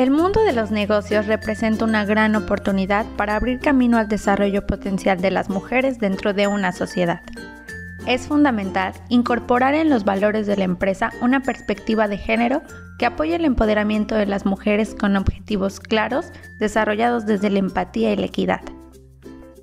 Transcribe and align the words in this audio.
El 0.00 0.10
mundo 0.10 0.42
de 0.42 0.54
los 0.54 0.70
negocios 0.70 1.26
representa 1.26 1.84
una 1.84 2.06
gran 2.06 2.34
oportunidad 2.34 3.04
para 3.18 3.36
abrir 3.36 3.60
camino 3.60 3.98
al 3.98 4.08
desarrollo 4.08 4.66
potencial 4.66 5.20
de 5.20 5.30
las 5.30 5.50
mujeres 5.50 5.98
dentro 5.98 6.32
de 6.32 6.46
una 6.46 6.72
sociedad. 6.72 7.20
Es 8.06 8.26
fundamental 8.26 8.94
incorporar 9.10 9.74
en 9.74 9.90
los 9.90 10.04
valores 10.04 10.46
de 10.46 10.56
la 10.56 10.64
empresa 10.64 11.10
una 11.20 11.42
perspectiva 11.42 12.08
de 12.08 12.16
género 12.16 12.62
que 12.98 13.04
apoye 13.04 13.36
el 13.36 13.44
empoderamiento 13.44 14.14
de 14.14 14.24
las 14.24 14.46
mujeres 14.46 14.96
con 14.98 15.16
objetivos 15.16 15.80
claros 15.80 16.32
desarrollados 16.58 17.26
desde 17.26 17.50
la 17.50 17.58
empatía 17.58 18.10
y 18.14 18.16
la 18.16 18.24
equidad. 18.24 18.62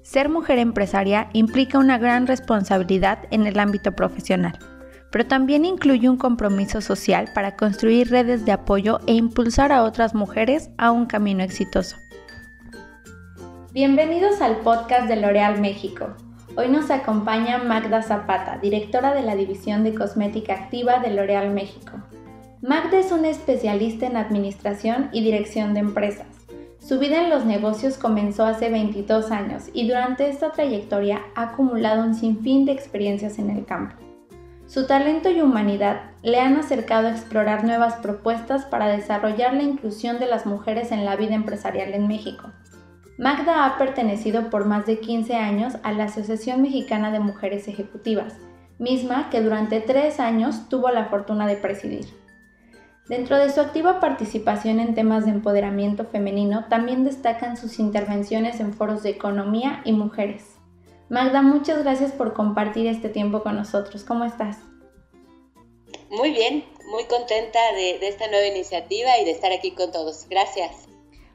Ser 0.04 0.29
mujer 0.29 0.59
empresaria 0.59 1.31
implica 1.33 1.79
una 1.79 1.97
gran 1.97 2.27
responsabilidad 2.27 3.17
en 3.31 3.47
el 3.47 3.57
ámbito 3.57 3.93
profesional 3.93 4.59
pero 5.11 5.25
también 5.25 5.65
incluye 5.65 6.09
un 6.09 6.17
compromiso 6.17 6.81
social 6.81 7.29
para 7.33 7.55
construir 7.55 8.09
redes 8.09 8.45
de 8.45 8.51
apoyo 8.51 9.00
e 9.07 9.13
impulsar 9.13 9.71
a 9.71 9.83
otras 9.83 10.13
mujeres 10.13 10.69
a 10.77 10.91
un 10.91 11.05
camino 11.05 11.43
exitoso. 11.43 11.97
Bienvenidos 13.73 14.41
al 14.41 14.57
podcast 14.57 15.07
de 15.07 15.18
L'Oreal 15.18 15.61
México. 15.61 16.07
Hoy 16.55 16.69
nos 16.69 16.89
acompaña 16.89 17.59
Magda 17.59 18.01
Zapata, 18.01 18.57
directora 18.57 19.13
de 19.13 19.21
la 19.21 19.35
División 19.35 19.83
de 19.83 19.93
Cosmética 19.93 20.54
Activa 20.54 20.99
de 20.99 21.11
L'Oreal 21.11 21.51
México. 21.51 21.91
Magda 22.61 22.97
es 22.97 23.11
una 23.11 23.29
especialista 23.29 24.07
en 24.07 24.18
administración 24.18 25.10
y 25.11 25.21
dirección 25.21 25.75
de 25.75 25.82
empresas. 25.82 26.25
Su 26.79 26.97
vida 26.97 27.21
en 27.21 27.29
los 27.29 27.46
negocios 27.46 27.97
comenzó 27.97 28.46
hace 28.46 28.69
22 28.69 29.29
años 29.29 29.65
y 29.74 29.87
durante 29.87 30.27
esta 30.27 30.51
trayectoria 30.51 31.21
ha 31.35 31.49
acumulado 31.49 32.03
un 32.03 32.16
sinfín 32.16 32.66
de 32.66 32.71
experiencias 32.71 33.38
en 33.38 33.52
el 33.52 33.66
campo. 33.66 34.06
Su 34.67 34.85
talento 34.85 35.30
y 35.30 35.39
humanidad 35.39 36.11
le 36.23 36.41
han 36.41 36.57
acercado 36.57 37.07
a 37.07 37.11
explorar 37.11 37.63
nuevas 37.63 37.95
propuestas 37.95 38.66
para 38.66 38.88
desarrollar 38.88 39.53
la 39.53 39.63
inclusión 39.63 40.19
de 40.19 40.27
las 40.27 40.45
mujeres 40.45 40.91
en 40.91 41.05
la 41.05 41.15
vida 41.15 41.35
empresarial 41.35 41.93
en 41.93 42.09
México. 42.09 42.51
Magda 43.17 43.65
ha 43.65 43.77
pertenecido 43.77 44.49
por 44.49 44.65
más 44.65 44.85
de 44.85 44.99
15 44.99 45.35
años 45.37 45.75
a 45.83 45.93
la 45.93 46.03
Asociación 46.03 46.61
Mexicana 46.61 47.11
de 47.11 47.21
Mujeres 47.21 47.69
Ejecutivas, 47.69 48.35
misma 48.77 49.29
que 49.29 49.41
durante 49.41 49.79
tres 49.79 50.19
años 50.19 50.67
tuvo 50.67 50.89
la 50.89 51.05
fortuna 51.05 51.47
de 51.47 51.55
presidir. 51.55 52.05
Dentro 53.07 53.37
de 53.37 53.49
su 53.49 53.61
activa 53.61 54.02
participación 54.02 54.81
en 54.81 54.95
temas 54.95 55.23
de 55.23 55.31
empoderamiento 55.31 56.03
femenino, 56.03 56.65
también 56.65 57.05
destacan 57.05 57.55
sus 57.55 57.79
intervenciones 57.79 58.59
en 58.59 58.73
foros 58.73 59.02
de 59.02 59.11
economía 59.11 59.79
y 59.85 59.93
mujeres. 59.93 60.56
Magda, 61.09 61.41
muchas 61.41 61.83
gracias 61.83 62.11
por 62.11 62.33
compartir 62.33 62.88
este 62.88 63.09
tiempo 63.09 63.41
con 63.41 63.55
nosotros. 63.55 64.03
¿Cómo 64.03 64.25
estás? 64.25 64.58
Muy 66.09 66.31
bien, 66.31 66.66
muy 66.91 67.05
contenta 67.05 67.59
de, 67.75 68.05
esta 68.08 68.27
nueva 68.27 68.47
iniciativa 68.47 69.17
y 69.19 69.25
de 69.25 69.31
estar 69.31 69.52
aquí 69.52 69.72
con 69.72 69.91
todos. 69.91 70.27
Gracias. 70.30 70.88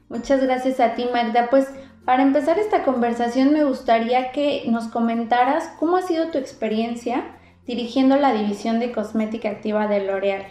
Muchas 0.08 0.42
gracias 0.42 0.80
a 0.80 0.94
ti, 0.94 1.06
Magda. 1.10 1.48
Pues 1.48 1.68
para 2.04 2.22
empezar 2.22 2.58
esta 2.58 2.84
conversación 2.84 3.52
me 3.52 3.64
gustaría 3.64 4.32
que 4.32 4.64
nos 4.66 4.88
comentaras 4.88 5.68
cómo 5.78 5.96
ha 5.96 6.02
sido 6.02 6.30
tu 6.30 6.38
experiencia 6.38 7.38
dirigiendo 7.64 8.16
la 8.16 8.32
división 8.34 8.80
de 8.80 8.92
cosmética 8.92 9.48
activa 9.48 9.86
de 9.86 10.00
L'Oreal. 10.00 10.46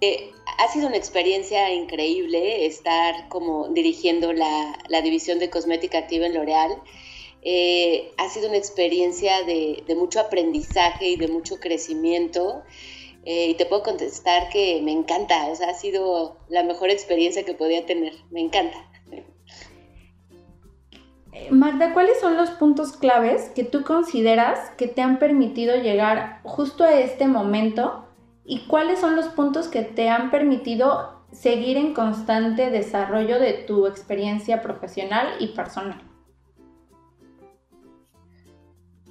Eh, 0.00 0.30
ha 0.58 0.68
sido 0.68 0.88
una 0.88 0.96
experiencia 0.96 1.72
increíble 1.72 2.66
estar 2.66 3.28
como 3.28 3.68
dirigiendo 3.68 4.32
la, 4.32 4.76
la 4.88 5.02
división 5.02 5.38
de 5.38 5.50
cosmética 5.50 5.98
activa 5.98 6.26
en 6.26 6.34
L'Oreal. 6.34 6.78
Eh, 7.48 8.12
ha 8.18 8.28
sido 8.28 8.48
una 8.48 8.56
experiencia 8.56 9.44
de, 9.44 9.84
mucho 9.96 10.18
aprendizaje 10.18 11.10
y 11.10 11.16
de 11.16 11.28
mucho 11.28 11.60
crecimiento. 11.60 12.64
Eh, 13.24 13.50
y 13.50 13.54
te 13.54 13.66
puedo 13.66 13.84
contestar 13.84 14.48
que 14.48 14.80
me 14.82 14.90
encanta, 14.90 15.46
o 15.46 15.54
sea, 15.54 15.70
ha 15.70 15.74
sido 15.74 16.38
la 16.48 16.64
mejor 16.64 16.90
experiencia 16.90 17.44
que 17.44 17.54
podía 17.54 17.86
tener, 17.86 18.14
me 18.30 18.40
encanta. 18.40 18.78
Eh, 21.32 21.48
Magda, 21.50 21.92
¿cuáles 21.92 22.18
son 22.18 22.36
los 22.36 22.50
puntos 22.50 22.92
claves 22.92 23.50
que 23.54 23.62
tú 23.62 23.84
consideras 23.84 24.70
que 24.76 24.88
te 24.88 25.02
han 25.02 25.20
permitido 25.20 25.76
llegar 25.76 26.40
justo 26.42 26.82
a 26.82 26.98
este 26.98 27.28
momento? 27.28 28.06
¿Y 28.44 28.66
cuáles 28.66 28.98
son 28.98 29.14
los 29.14 29.26
puntos 29.26 29.68
que 29.68 29.82
te 29.82 30.08
han 30.08 30.32
permitido 30.32 31.20
seguir 31.30 31.76
en 31.76 31.94
constante 31.94 32.70
desarrollo 32.70 33.38
de 33.38 33.52
tu 33.52 33.86
experiencia 33.86 34.62
profesional 34.62 35.28
y 35.38 35.48
personal? 35.48 36.15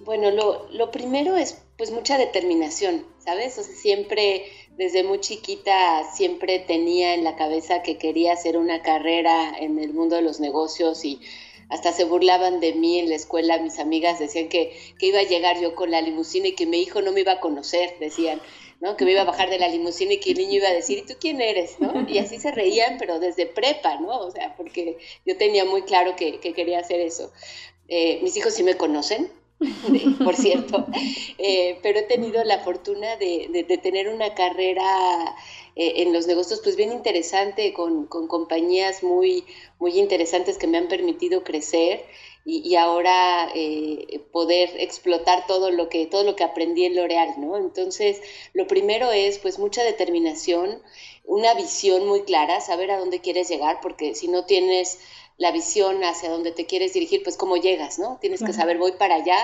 Bueno, 0.06 0.30
lo, 0.30 0.92
primero 0.92 1.36
es 1.36 1.58
pues 1.78 1.90
mucha 1.90 2.20
determinación, 2.20 3.04
¿sabes? 3.18 3.58
O 3.58 3.64
sea, 3.64 3.76
siempre, 3.76 4.46
desde 4.78 5.04
muy 5.04 5.20
chiquita, 5.20 6.04
siempre 6.14 6.60
tenía 6.60 7.16
en 7.16 7.24
la 7.24 7.36
cabeza 7.36 7.82
que 7.82 7.98
quería 7.98 8.34
hacer 8.34 8.56
una 8.56 8.84
carrera 8.84 9.58
en 9.60 9.80
el 9.80 9.94
mundo 9.94 10.16
de 10.16 10.22
los 10.22 10.40
negocios 10.40 11.04
y 11.04 11.22
hasta 11.70 11.92
se 11.92 12.04
burlaban 12.04 12.60
de 12.60 12.74
mí 12.74 13.00
en 13.00 13.10
la 13.10 13.16
escuela, 13.16 13.58
mis 13.58 13.80
amigas 13.80 14.20
decían 14.20 14.48
que, 14.48 14.78
que 15.00 15.08
iba 15.08 15.20
a 15.20 15.24
llegar 15.24 15.60
yo 15.60 15.74
con 15.74 15.90
la 15.90 16.02
limusina 16.02 16.50
y 16.50 16.56
que 16.56 16.68
mi 16.68 16.84
hijo 16.84 17.02
no 17.02 17.12
me 17.12 17.22
iba 17.22 17.34
a 17.34 17.40
conocer, 17.40 17.96
decían. 18.00 18.40
¿no? 18.82 18.98
Que 18.98 19.06
me 19.06 19.14
iba 19.14 19.22
a 19.22 19.26
bajar 19.26 19.50
de 19.50 19.58
la 19.58 19.70
limusina 19.70 20.14
y 20.14 20.20
que 20.20 20.32
el 20.34 20.38
niño 20.38 20.58
iba 20.58 20.68
a 20.68 20.74
decir, 20.74 21.00
¿y 21.00 21.02
tú 21.08 21.16
quién 21.20 21.42
eres? 21.42 21.80
¿no? 21.80 22.06
Y 22.08 22.20
así 22.20 22.38
se 22.38 22.52
reían, 22.52 22.98
pero 23.00 23.20
desde 23.20 23.48
prepa, 23.48 24.00
¿no? 24.00 24.20
O 24.20 24.30
sea, 24.30 24.56
porque 24.56 25.00
yo 25.26 25.36
tenía 25.38 25.66
muy 25.66 25.82
claro 25.82 26.16
que, 26.16 26.40
quería 26.40 26.80
hacer 26.80 27.00
eso. 27.00 27.32
Eh, 27.88 28.20
mis 28.22 28.38
hijos 28.38 28.54
sí 28.54 28.62
me 28.62 28.76
conocen, 28.76 29.32
por 30.24 30.36
cierto, 30.36 30.86
eh, 31.38 31.80
pero 31.82 32.00
he 32.00 32.04
tenido 32.04 32.44
la 32.44 32.60
fortuna 32.60 33.16
de, 33.16 33.80
tener 33.82 34.10
una 34.10 34.34
carrera 34.34 34.84
eh, 35.76 35.94
en 35.98 36.14
los 36.14 36.28
negocios 36.28 36.60
pues 36.64 36.76
bien 36.76 36.92
interesante, 36.92 37.74
con, 37.74 38.08
compañías 38.08 39.04
muy, 39.04 39.46
muy 39.80 39.98
interesantes 39.98 40.58
que 40.58 40.68
me 40.68 40.78
han 40.78 40.88
permitido 40.88 41.44
crecer 41.44 42.04
y, 42.48 42.76
ahora 42.76 43.50
eh, 43.56 44.22
poder 44.32 44.70
explotar 44.80 45.48
todo 45.48 45.72
lo, 45.72 45.90
que, 45.90 46.06
todo 46.06 46.24
lo 46.24 46.36
que 46.36 46.44
aprendí 46.44 46.86
en 46.86 46.96
L'Oreal, 46.96 47.34
¿no? 47.40 47.58
Entonces, 47.58 48.22
lo 48.54 48.68
primero 48.68 49.12
es 49.12 49.40
pues 49.40 49.58
mucha 49.58 49.84
determinación, 49.84 50.80
una 51.24 51.56
visión 51.56 52.06
muy 52.06 52.22
clara, 52.22 52.62
saber 52.62 52.92
a 52.92 53.00
dónde 53.00 53.20
quieres 53.20 53.50
llegar, 53.50 53.80
porque 53.82 54.14
si 54.14 54.28
no 54.28 54.46
tienes 54.46 55.00
la 55.38 55.52
visión 55.52 56.04
hacia 56.04 56.30
donde 56.30 56.52
te 56.52 56.66
quieres 56.66 56.94
dirigir, 56.94 57.24
pues 57.24 57.38
cómo 57.38 57.58
llegas, 57.58 58.00
¿no? 58.00 58.18
Tienes 58.22 58.42
que 58.44 58.54
saber, 58.54 58.78
voy 58.78 58.94
para 58.94 59.16
allá 59.16 59.38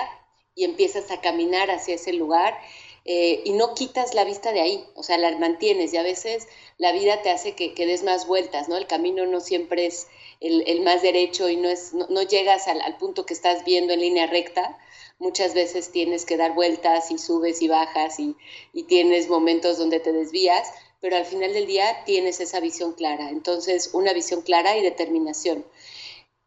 y 0.54 0.64
empiezas 0.64 1.10
a 1.10 1.20
caminar 1.20 1.70
hacia 1.70 1.94
ese 1.94 2.12
lugar 2.12 2.58
eh, 3.04 3.42
y 3.44 3.52
no 3.52 3.74
quitas 3.74 4.14
la 4.14 4.24
vista 4.24 4.52
de 4.52 4.60
ahí, 4.60 4.84
o 4.94 5.02
sea, 5.02 5.18
la 5.18 5.36
mantienes 5.36 5.92
y 5.92 5.96
a 5.96 6.02
veces 6.02 6.46
la 6.78 6.92
vida 6.92 7.20
te 7.22 7.30
hace 7.30 7.54
que, 7.54 7.74
que 7.74 7.86
des 7.86 8.04
más 8.04 8.26
vueltas, 8.26 8.68
¿no? 8.68 8.76
El 8.76 8.86
camino 8.86 9.26
no 9.26 9.40
siempre 9.40 9.86
es 9.86 10.06
el, 10.40 10.80
más 10.82 11.02
derecho 11.02 11.48
y 11.48 11.56
no, 11.56 11.68
es, 11.68 11.92
no, 11.94 12.22
llegas 12.22 12.68
al, 12.68 12.80
al, 12.80 12.96
punto 12.98 13.26
que 13.26 13.34
estás 13.34 13.64
viendo 13.64 13.92
en 13.92 14.00
línea 14.00 14.26
recta. 14.26 14.78
Muchas 15.18 15.54
veces 15.54 15.90
tienes 15.90 16.24
que 16.24 16.36
dar 16.36 16.54
vueltas 16.54 17.10
y 17.10 17.18
subes 17.18 17.60
y 17.62 17.68
bajas 17.68 18.18
y, 18.18 18.36
y 18.72 18.84
tienes 18.84 19.28
momentos 19.28 19.78
donde 19.78 20.00
te 20.00 20.12
desvías, 20.12 20.68
pero 21.02 21.16
al 21.16 21.26
final 21.26 21.52
del 21.52 21.66
día 21.66 22.04
tienes 22.06 22.38
esa 22.38 22.60
visión 22.60 22.92
clara. 22.92 23.28
Entonces, 23.30 23.90
una 23.92 24.12
visión 24.12 24.40
clara 24.40 24.78
y 24.78 24.82
determinación. 24.82 25.66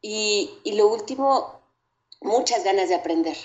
Y, 0.02 0.50
lo 0.64 0.88
último, 0.88 1.60
muchas 2.22 2.64
ganas 2.64 2.88
de 2.88 2.96
aprender. 2.96 3.36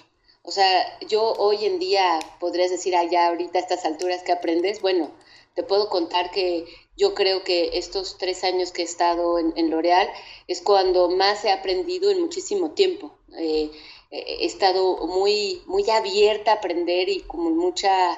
O 0.42 0.52
sea, 0.52 0.98
yo 1.08 1.32
hoy 1.32 1.66
en 1.66 1.80
día 1.80 2.20
podrías 2.38 2.70
decir, 2.70 2.94
allá 2.94 3.26
ahorita 3.26 3.58
a 3.58 3.62
estas 3.62 3.84
alturas 3.84 4.22
que 4.22 4.30
aprendes, 4.30 4.80
bueno, 4.80 5.10
te 5.54 5.64
puedo 5.64 5.90
contar 5.90 6.30
que 6.30 6.64
yo 6.96 7.12
creo 7.14 7.42
que 7.42 7.76
estos 7.76 8.16
tres 8.16 8.44
años 8.44 8.70
que 8.70 8.82
he 8.82 8.84
estado 8.84 9.40
en, 9.40 9.70
L'Oreal 9.70 10.08
es 10.46 10.62
cuando 10.62 11.10
más 11.10 11.44
he 11.44 11.50
aprendido 11.50 12.10
en 12.12 12.20
muchísimo 12.20 12.70
tiempo. 12.70 13.18
Eh, 13.36 13.72
he 14.12 14.46
estado 14.46 15.06
muy, 15.08 15.62
muy 15.66 15.90
abierta 15.90 16.52
a 16.52 16.54
aprender 16.56 17.08
y 17.08 17.22
con 17.22 17.56
mucha, 17.56 18.16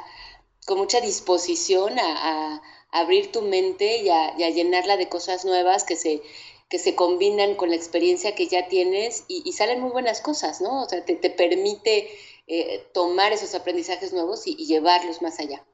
con 0.67 0.77
mucha 0.77 1.01
disposición 1.01 1.99
a, 1.99 2.61
abrir 2.93 3.33
tu 3.33 3.43
mente 3.43 4.03
y 4.03 4.11
a, 4.11 4.37
llenarla 4.37 4.97
de 4.97 5.09
cosas 5.09 5.45
nuevas 5.45 5.83
que 5.85 5.97
se, 5.97 6.23
que 6.69 6.79
se 6.79 6.95
combinan 6.95 7.55
con 7.55 7.71
la 7.71 7.77
experiencia 7.77 8.35
que 8.35 8.47
ya 8.47 8.69
tienes 8.69 9.25
y, 9.29 9.51
salen 9.53 9.81
muy 9.81 9.91
buenas 9.91 10.21
cosas, 10.21 10.61
¿no? 10.61 10.83
O 10.83 10.89
sea, 10.89 11.05
te, 11.05 11.17
permite 11.17 12.09
eh, 12.47 12.87
tomar 12.93 13.33
esos 13.33 13.55
aprendizajes 13.55 14.13
nuevos 14.13 14.47
y, 14.47 14.55
llevarlos 14.67 15.23
más 15.23 15.41
allá. 15.41 15.65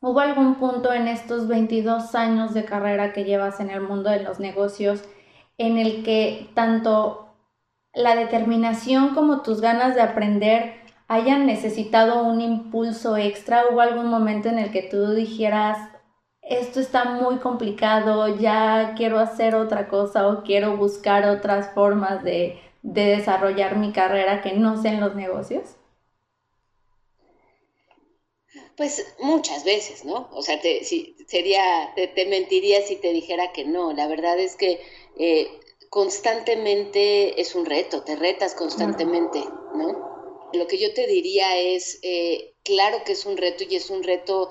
¿Hubo 0.00 0.20
algún 0.20 0.56
punto 0.56 0.92
en 0.92 1.08
estos 1.08 1.48
22 1.48 2.14
años 2.14 2.52
de 2.52 2.64
carrera 2.64 3.14
que 3.14 3.24
llevas 3.24 3.60
en 3.60 3.70
el 3.70 3.80
mundo 3.80 4.10
de 4.10 4.20
los 4.20 4.38
negocios 4.38 5.00
en 5.56 5.78
el 5.78 6.04
que 6.04 6.50
tanto 6.54 7.28
la 7.94 8.16
determinación 8.16 9.14
como 9.14 9.42
tus 9.42 9.60
ganas 9.60 9.94
de 9.94 10.02
aprender 10.02 10.74
hayan 11.06 11.46
necesitado 11.46 12.24
un 12.24 12.40
impulso 12.40 13.16
extra? 13.16 13.64
¿Hubo 13.70 13.80
algún 13.80 14.08
momento 14.08 14.48
en 14.48 14.58
el 14.58 14.72
que 14.72 14.82
tú 14.82 15.12
dijeras, 15.12 15.93
esto 16.48 16.80
está 16.80 17.04
muy 17.04 17.38
complicado, 17.38 18.38
ya 18.38 18.94
quiero 18.96 19.18
hacer 19.18 19.54
otra 19.54 19.88
cosa 19.88 20.28
o 20.28 20.42
quiero 20.42 20.76
buscar 20.76 21.26
otras 21.26 21.72
formas 21.74 22.22
de, 22.22 22.60
desarrollar 22.82 23.76
mi 23.78 23.92
carrera 23.92 24.42
que 24.42 24.52
no 24.52 24.80
sean 24.80 25.00
los 25.00 25.14
negocios? 25.14 25.76
Pues 28.76 29.14
muchas 29.20 29.64
veces, 29.64 30.04
¿no? 30.04 30.28
O 30.32 30.42
sea, 30.42 30.60
te, 30.60 30.84
si, 30.84 31.16
sería, 31.26 31.94
te, 31.94 32.26
mentiría 32.26 32.82
si 32.82 32.96
te 32.96 33.12
dijera 33.12 33.52
que 33.52 33.64
no. 33.64 33.92
La 33.94 34.06
verdad 34.06 34.38
es 34.38 34.56
que 34.56 34.80
eh, 35.16 35.48
constantemente 35.88 37.40
es 37.40 37.54
un 37.54 37.64
reto, 37.64 38.02
te 38.02 38.16
retas 38.16 38.54
constantemente, 38.54 39.40
¿no? 39.74 40.50
Lo 40.52 40.66
que 40.66 40.78
yo 40.78 40.92
te 40.92 41.06
diría 41.06 41.56
es, 41.56 42.00
eh, 42.02 42.54
claro 42.64 42.98
que 43.06 43.12
es 43.12 43.24
un 43.24 43.36
reto 43.36 43.64
y 43.64 43.76
es 43.76 43.90
un 43.90 44.02
reto, 44.02 44.50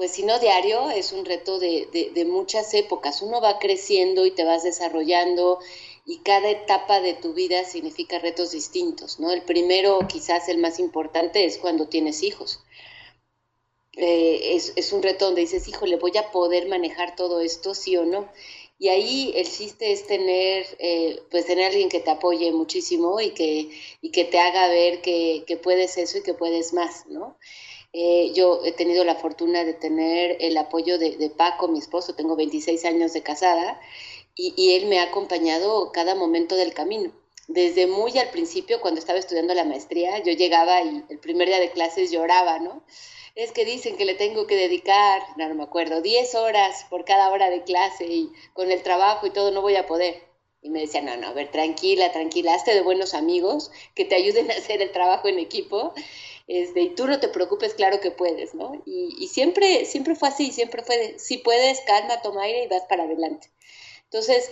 pues 0.00 0.12
si 0.12 0.22
no 0.22 0.38
diario, 0.38 0.88
es 0.88 1.12
un 1.12 1.26
reto 1.26 1.58
de, 1.58 2.10
de 2.14 2.24
muchas 2.24 2.72
épocas. 2.72 3.20
Uno 3.20 3.42
va 3.42 3.58
creciendo 3.58 4.24
y 4.24 4.30
te 4.30 4.44
vas 4.44 4.62
desarrollando 4.62 5.58
y 6.06 6.20
cada 6.20 6.48
etapa 6.48 7.02
de 7.02 7.12
tu 7.12 7.34
vida 7.34 7.64
significa 7.64 8.18
retos 8.18 8.52
distintos, 8.52 9.20
¿no? 9.20 9.30
El 9.30 9.42
primero, 9.42 9.98
quizás 10.08 10.48
el 10.48 10.56
más 10.56 10.78
importante, 10.78 11.44
es 11.44 11.58
cuando 11.58 11.86
tienes 11.86 12.22
hijos. 12.22 12.60
Eh, 13.92 14.54
es, 14.54 14.72
es, 14.74 14.90
un 14.94 15.02
reto 15.02 15.26
donde 15.26 15.42
dices, 15.42 15.68
híjole, 15.68 15.96
voy 15.96 16.16
a 16.16 16.30
poder 16.30 16.66
manejar 16.66 17.14
todo 17.14 17.40
esto, 17.40 17.74
sí 17.74 17.94
o 17.98 18.06
no. 18.06 18.26
Y 18.78 18.88
ahí 18.88 19.34
el 19.36 19.46
chiste 19.46 19.92
es 19.92 20.06
tener, 20.06 20.66
eh, 20.78 21.20
pues 21.30 21.44
tener 21.44 21.66
alguien 21.66 21.90
que 21.90 22.00
te 22.00 22.10
apoye 22.10 22.50
muchísimo 22.52 23.20
y 23.20 23.32
que, 23.32 23.68
y 24.00 24.10
que 24.12 24.24
te 24.24 24.38
haga 24.38 24.66
ver 24.68 25.02
que, 25.02 25.44
que 25.46 25.58
puedes 25.58 25.98
eso 25.98 26.16
y 26.16 26.22
que 26.22 26.32
puedes 26.32 26.72
más, 26.72 27.04
¿no? 27.06 27.36
Eh, 27.92 28.32
yo 28.34 28.60
he 28.64 28.72
tenido 28.72 29.04
la 29.04 29.16
fortuna 29.16 29.64
de 29.64 29.74
tener 29.74 30.36
el 30.40 30.56
apoyo 30.56 30.98
de, 30.98 31.16
de 31.16 31.30
Paco, 31.30 31.68
mi 31.68 31.78
esposo, 31.78 32.14
tengo 32.14 32.36
26 32.36 32.84
años 32.84 33.12
de 33.12 33.22
casada, 33.22 33.80
y, 34.36 34.54
y, 34.56 34.76
él 34.76 34.86
me 34.86 35.00
ha 35.00 35.04
acompañado 35.04 35.90
cada 35.92 36.14
momento 36.14 36.56
del 36.56 36.72
camino. 36.72 37.12
Desde 37.48 37.86
muy 37.88 38.16
al 38.18 38.30
principio, 38.30 38.80
cuando 38.80 39.00
estaba 39.00 39.18
estudiando 39.18 39.54
la 39.54 39.64
maestría, 39.64 40.18
yo 40.22 40.32
llegaba 40.32 40.82
y 40.82 41.04
el 41.08 41.18
primer 41.18 41.48
día 41.48 41.58
de 41.58 41.72
clases 41.72 42.12
lloraba, 42.12 42.60
¿no? 42.60 42.84
es 43.34 43.52
que 43.52 43.64
dicen 43.64 43.96
que 43.96 44.04
le 44.04 44.14
tengo 44.14 44.46
que 44.46 44.56
dedicar, 44.56 45.22
no, 45.36 45.52
me 45.54 45.62
acuerdo, 45.62 46.02
10 46.02 46.34
horas 46.34 46.86
por 46.90 47.04
cada 47.04 47.30
hora 47.30 47.50
de 47.50 47.62
clase 47.62 48.06
y 48.06 48.32
con 48.52 48.70
el 48.70 48.82
trabajo 48.82 49.26
y 49.26 49.30
todo 49.30 49.50
no 49.50 49.62
voy 49.62 49.76
a 49.76 49.86
poder. 49.86 50.22
Y 50.62 50.68
me 50.68 50.80
decía, 50.80 51.00
no, 51.00 51.16
no, 51.16 51.28
a 51.28 51.32
ver, 51.32 51.50
tranquila, 51.50 52.12
tranquila, 52.12 52.54
hazte 52.54 52.74
de 52.74 52.82
buenos 52.82 53.14
amigos 53.14 53.70
que 53.94 54.04
te 54.04 54.14
ayuden 54.14 54.50
a 54.50 54.54
hacer 54.54 54.82
el 54.82 54.92
trabajo 54.92 55.28
en 55.28 55.38
equipo. 55.38 55.94
Este, 56.50 56.80
y 56.80 56.94
tú 56.96 57.06
no 57.06 57.20
te 57.20 57.28
preocupes, 57.28 57.74
claro 57.74 58.00
que 58.00 58.10
puedes, 58.10 58.54
¿no? 58.54 58.72
Y, 58.84 59.14
y 59.20 59.28
siempre, 59.28 59.84
siempre 59.84 60.16
fue 60.16 60.30
así, 60.30 60.50
siempre 60.50 60.82
fue, 60.82 61.16
si 61.16 61.38
puedes, 61.38 61.80
calma, 61.82 62.22
toma 62.22 62.42
aire 62.42 62.64
y 62.64 62.66
vas 62.66 62.82
para 62.88 63.04
adelante. 63.04 63.52
Entonces, 64.02 64.50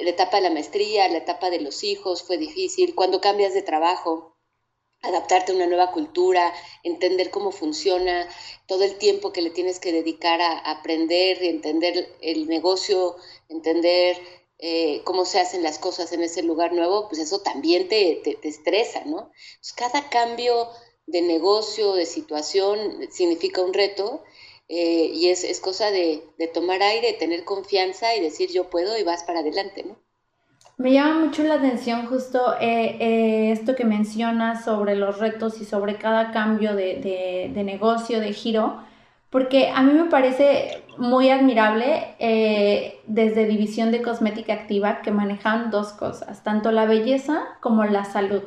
la 0.00 0.10
etapa 0.10 0.38
de 0.38 0.42
la 0.42 0.50
maestría, 0.50 1.08
la 1.08 1.18
etapa 1.18 1.48
de 1.50 1.60
los 1.60 1.84
hijos 1.84 2.24
fue 2.24 2.36
difícil. 2.36 2.96
Cuando 2.96 3.20
cambias 3.20 3.54
de 3.54 3.62
trabajo, 3.62 4.36
adaptarte 5.02 5.52
a 5.52 5.54
una 5.54 5.68
nueva 5.68 5.92
cultura, 5.92 6.52
entender 6.82 7.30
cómo 7.30 7.52
funciona, 7.52 8.28
todo 8.66 8.82
el 8.82 8.96
tiempo 8.96 9.32
que 9.32 9.42
le 9.42 9.50
tienes 9.50 9.78
que 9.78 9.92
dedicar 9.92 10.40
a, 10.40 10.58
aprender 10.58 11.40
y 11.44 11.46
entender 11.46 12.12
el 12.22 12.48
negocio, 12.48 13.14
entender 13.48 14.18
eh, 14.58 15.00
cómo 15.04 15.24
se 15.24 15.38
hacen 15.38 15.62
las 15.62 15.78
cosas 15.78 16.12
en 16.12 16.24
ese 16.24 16.42
lugar 16.42 16.72
nuevo, 16.72 17.08
pues 17.08 17.20
eso 17.20 17.40
también 17.42 17.86
te, 17.86 18.20
te, 18.24 18.48
estresa, 18.48 19.04
¿no? 19.04 19.30
cada 19.76 20.08
cambio 20.10 20.68
de 21.06 21.22
negocio, 21.22 21.94
de 21.94 22.06
situación, 22.06 22.78
significa 23.10 23.62
un 23.62 23.72
reto 23.72 24.22
eh, 24.68 25.10
y 25.14 25.28
es, 25.28 25.44
es 25.44 25.60
cosa 25.60 25.90
de, 25.90 26.24
de 26.38 26.48
tomar 26.48 26.82
aire, 26.82 27.12
tener 27.12 27.44
confianza 27.44 28.14
y 28.14 28.20
decir 28.20 28.50
yo 28.52 28.68
puedo 28.68 28.98
y 28.98 29.04
vas 29.04 29.22
para 29.22 29.40
adelante. 29.40 29.84
Me 30.78 30.92
llama 30.92 31.26
mucho 31.26 31.42
la 31.44 31.54
atención 31.54 32.06
justo 32.06 32.54
eh, 32.60 32.96
eh, 33.00 33.52
esto 33.52 33.76
que 33.76 33.84
mencionas 33.84 34.64
sobre 34.64 34.94
los 34.94 35.18
retos 35.18 35.60
y 35.60 35.64
sobre 35.64 35.96
cada 35.96 36.32
cambio 36.32 36.74
de, 36.74 37.50
negocio, 37.64 38.20
de 38.20 38.32
giro, 38.34 38.82
porque 39.30 39.70
a 39.74 39.82
mí 39.82 39.92
me 39.92 40.10
parece 40.10 40.82
muy 40.98 41.30
admirable 41.30 42.16
desde 43.06 43.46
División 43.46 43.90
de 43.90 44.02
Cosmética 44.02 44.52
Activa 44.52 45.00
que 45.00 45.12
manejan 45.12 45.70
dos 45.70 45.92
cosas, 45.92 46.42
tanto 46.42 46.72
la 46.72 46.84
belleza 46.84 47.56
como 47.60 47.84
la 47.84 48.04
salud. 48.04 48.42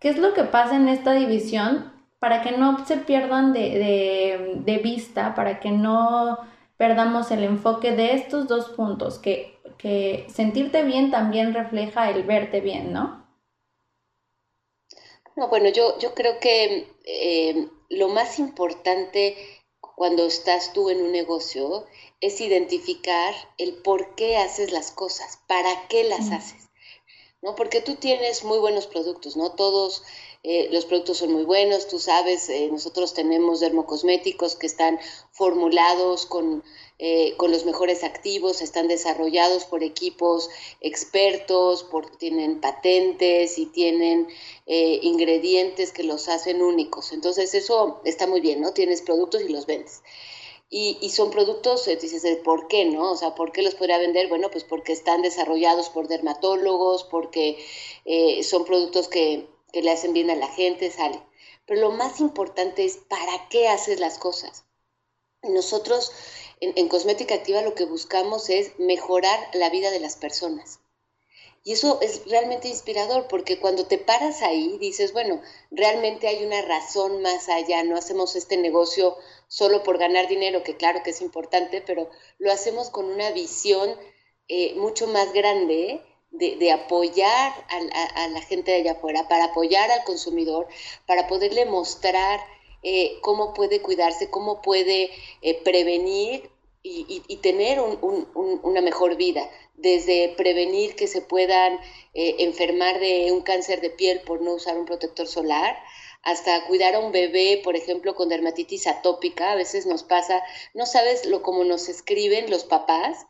¿Qué 0.00 0.08
es 0.08 0.18
lo 0.18 0.34
que 0.34 0.44
pasa 0.44 0.74
en 0.74 0.88
esta 0.88 1.12
división 1.12 1.92
para 2.18 2.42
que 2.42 2.52
no 2.52 2.84
se 2.84 2.96
pierdan 2.96 3.52
de 3.52 4.80
vista, 4.82 5.34
para 5.34 5.60
que 5.60 5.70
no 5.70 6.38
perdamos 6.76 7.30
el 7.30 7.44
enfoque 7.44 7.92
de 7.92 8.14
estos 8.14 8.48
dos 8.48 8.70
puntos, 8.70 9.18
que 9.18 9.60
que 9.80 10.26
sentirte 10.28 10.84
bien 10.84 11.10
también 11.10 11.54
refleja 11.54 12.10
el 12.10 12.22
verte 12.24 12.60
bien, 12.60 12.92
¿no? 12.92 13.26
No, 15.36 15.48
bueno, 15.48 15.70
yo, 15.70 15.98
yo 15.98 16.14
creo 16.14 16.38
que 16.38 16.86
eh, 17.04 17.68
lo 17.88 18.08
más 18.08 18.38
importante 18.38 19.36
cuando 19.80 20.26
estás 20.26 20.74
tú 20.74 20.90
en 20.90 21.00
un 21.00 21.12
negocio 21.12 21.86
es 22.20 22.42
identificar 22.42 23.34
el 23.56 23.76
por 23.76 24.14
qué 24.16 24.36
haces 24.36 24.70
las 24.70 24.90
cosas, 24.90 25.40
para 25.46 25.88
qué 25.88 26.04
las 26.04 26.30
haces. 26.30 26.69
¿No? 27.42 27.54
Porque 27.54 27.80
tú 27.80 27.96
tienes 27.96 28.44
muy 28.44 28.58
buenos 28.58 28.86
productos, 28.86 29.36
¿no? 29.36 29.52
Todos 29.52 30.02
eh, 30.42 30.68
los 30.72 30.84
productos 30.84 31.18
son 31.18 31.32
muy 31.32 31.44
buenos, 31.44 31.88
tú 31.88 31.98
sabes, 31.98 32.48
eh, 32.48 32.68
nosotros 32.70 33.14
tenemos 33.14 33.60
dermocosméticos 33.60 34.56
que 34.56 34.66
están 34.66 34.98
formulados 35.32 36.26
con 36.26 36.62
eh, 37.02 37.34
con 37.38 37.50
los 37.50 37.64
mejores 37.64 38.04
activos, 38.04 38.60
están 38.60 38.86
desarrollados 38.86 39.64
por 39.64 39.82
equipos 39.82 40.50
expertos, 40.82 41.82
por, 41.82 42.14
tienen 42.18 42.60
patentes 42.60 43.56
y 43.56 43.64
tienen 43.64 44.28
eh, 44.66 44.98
ingredientes 45.00 45.92
que 45.92 46.04
los 46.04 46.28
hacen 46.28 46.60
únicos. 46.60 47.12
Entonces 47.12 47.54
eso 47.54 48.02
está 48.04 48.26
muy 48.26 48.42
bien, 48.42 48.60
¿no? 48.60 48.74
Tienes 48.74 49.00
productos 49.00 49.40
y 49.40 49.48
los 49.48 49.64
vendes. 49.64 50.02
Y, 50.72 51.10
son 51.10 51.30
productos, 51.30 51.88
eh, 51.88 51.96
dices, 51.96 52.24
¿por 52.44 52.68
qué 52.68 52.84
no? 52.84 53.10
O 53.12 53.16
sea, 53.16 53.34
¿por 53.34 53.50
qué 53.50 53.62
los 53.62 53.74
podría 53.74 53.98
vender? 53.98 54.28
Bueno, 54.28 54.50
pues 54.50 54.62
porque 54.62 54.92
están 54.92 55.20
desarrollados 55.20 55.90
por 55.90 56.06
dermatólogos, 56.06 57.04
porque 57.04 57.58
son 58.44 58.64
productos 58.64 59.08
que, 59.08 59.48
que 59.72 59.82
le 59.82 59.90
hacen 59.90 60.12
bien 60.12 60.30
a 60.30 60.36
la 60.36 60.48
gente, 60.48 60.90
sale. 60.90 61.20
Pero 61.66 61.80
lo 61.80 61.90
más 61.90 62.20
importante 62.20 62.84
es, 62.84 62.98
¿para 62.98 63.48
qué 63.48 63.68
haces 63.68 63.98
las 63.98 64.18
cosas? 64.18 64.64
Nosotros 65.42 66.12
en, 66.60 66.88
Cosmética 66.88 67.34
Activa 67.34 67.62
lo 67.62 67.74
que 67.74 67.86
buscamos 67.86 68.50
es 68.50 68.78
mejorar 68.78 69.38
la 69.54 69.70
vida 69.70 69.90
de 69.90 70.00
las 70.00 70.16
personas. 70.16 70.80
Y 71.62 71.72
eso 71.72 72.00
es 72.00 72.22
realmente 72.26 72.68
inspirador 72.68 73.28
porque 73.28 73.58
cuando 73.58 73.86
te 73.86 73.98
paras 73.98 74.40
ahí 74.42 74.78
dices, 74.78 75.12
bueno, 75.12 75.42
realmente 75.70 76.26
hay 76.26 76.44
una 76.44 76.62
razón 76.62 77.20
más 77.20 77.48
allá, 77.50 77.84
no 77.84 77.96
hacemos 77.96 78.34
este 78.34 78.56
negocio 78.56 79.16
solo 79.46 79.82
por 79.82 79.98
ganar 79.98 80.26
dinero, 80.26 80.62
que 80.62 80.76
claro 80.76 81.02
que 81.02 81.10
es 81.10 81.20
importante, 81.20 81.82
pero 81.82 82.08
lo 82.38 82.50
hacemos 82.50 82.88
con 82.88 83.04
una 83.06 83.30
visión 83.32 83.94
eh, 84.48 84.74
mucho 84.76 85.06
más 85.06 85.32
grande 85.32 86.00
de, 86.30 86.72
apoyar 86.72 87.52
a, 88.14 88.28
la 88.28 88.40
gente 88.40 88.70
de 88.70 88.78
allá 88.78 88.92
afuera, 88.92 89.28
para 89.28 89.46
apoyar 89.46 89.90
al 89.90 90.04
consumidor, 90.04 90.66
para 91.06 91.26
poderle 91.26 91.66
mostrar 91.66 92.40
eh, 92.82 93.18
cómo 93.20 93.52
puede 93.52 93.82
cuidarse, 93.82 94.30
cómo 94.30 94.62
puede 94.62 95.10
eh, 95.42 95.62
prevenir 95.62 96.50
y, 96.82 97.36
tener 97.42 97.80
una 97.80 98.80
mejor 98.80 99.16
vida, 99.16 99.48
desde 99.74 100.34
prevenir 100.36 100.94
que 100.94 101.06
se 101.06 101.22
puedan 101.22 101.74
eh, 102.14 102.36
enfermar 102.40 103.00
de 103.00 103.32
un 103.32 103.42
cáncer 103.42 103.80
de 103.80 103.90
piel 103.90 104.20
por 104.20 104.42
no 104.42 104.54
usar 104.54 104.78
un 104.78 104.86
protector 104.86 105.26
solar, 105.26 105.76
hasta 106.22 106.66
cuidar 106.66 106.94
a 106.94 106.98
un 106.98 107.12
bebé, 107.12 107.60
por 107.64 107.76
ejemplo, 107.76 108.14
con 108.14 108.28
dermatitis 108.28 108.86
atópica. 108.86 109.52
A 109.52 109.56
veces 109.56 109.86
nos 109.86 110.02
pasa, 110.02 110.42
no 110.74 110.86
sabes 110.86 111.24
lo 111.24 111.42
como 111.42 111.64
nos 111.64 111.88
escriben 111.88 112.50
los 112.50 112.64
papás, 112.64 113.26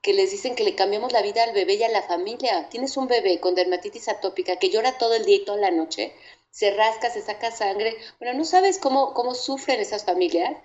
que 0.00 0.14
les 0.14 0.30
dicen 0.30 0.54
que 0.54 0.64
le 0.64 0.74
cambiamos 0.74 1.12
la 1.12 1.22
vida 1.22 1.42
al 1.42 1.52
bebé 1.52 1.74
y 1.74 1.82
a 1.82 1.88
la 1.88 2.02
familia. 2.02 2.68
Tienes 2.70 2.96
un 2.96 3.08
bebé 3.08 3.40
con 3.40 3.54
dermatitis 3.54 4.08
atópica 4.08 4.58
que 4.58 4.70
llora 4.70 4.98
todo 4.98 5.14
el 5.14 5.24
día 5.24 5.36
y 5.36 5.44
toda 5.44 5.58
la 5.58 5.70
noche, 5.70 6.12
se 6.54 6.70
rasca, 6.70 7.10
se 7.10 7.20
saca 7.20 7.50
sangre. 7.50 7.96
Bueno, 8.20 8.38
no 8.38 8.44
sabes 8.44 8.78
cómo, 8.78 9.12
cómo 9.12 9.34
sufren 9.34 9.80
esas 9.80 10.04
familias 10.04 10.56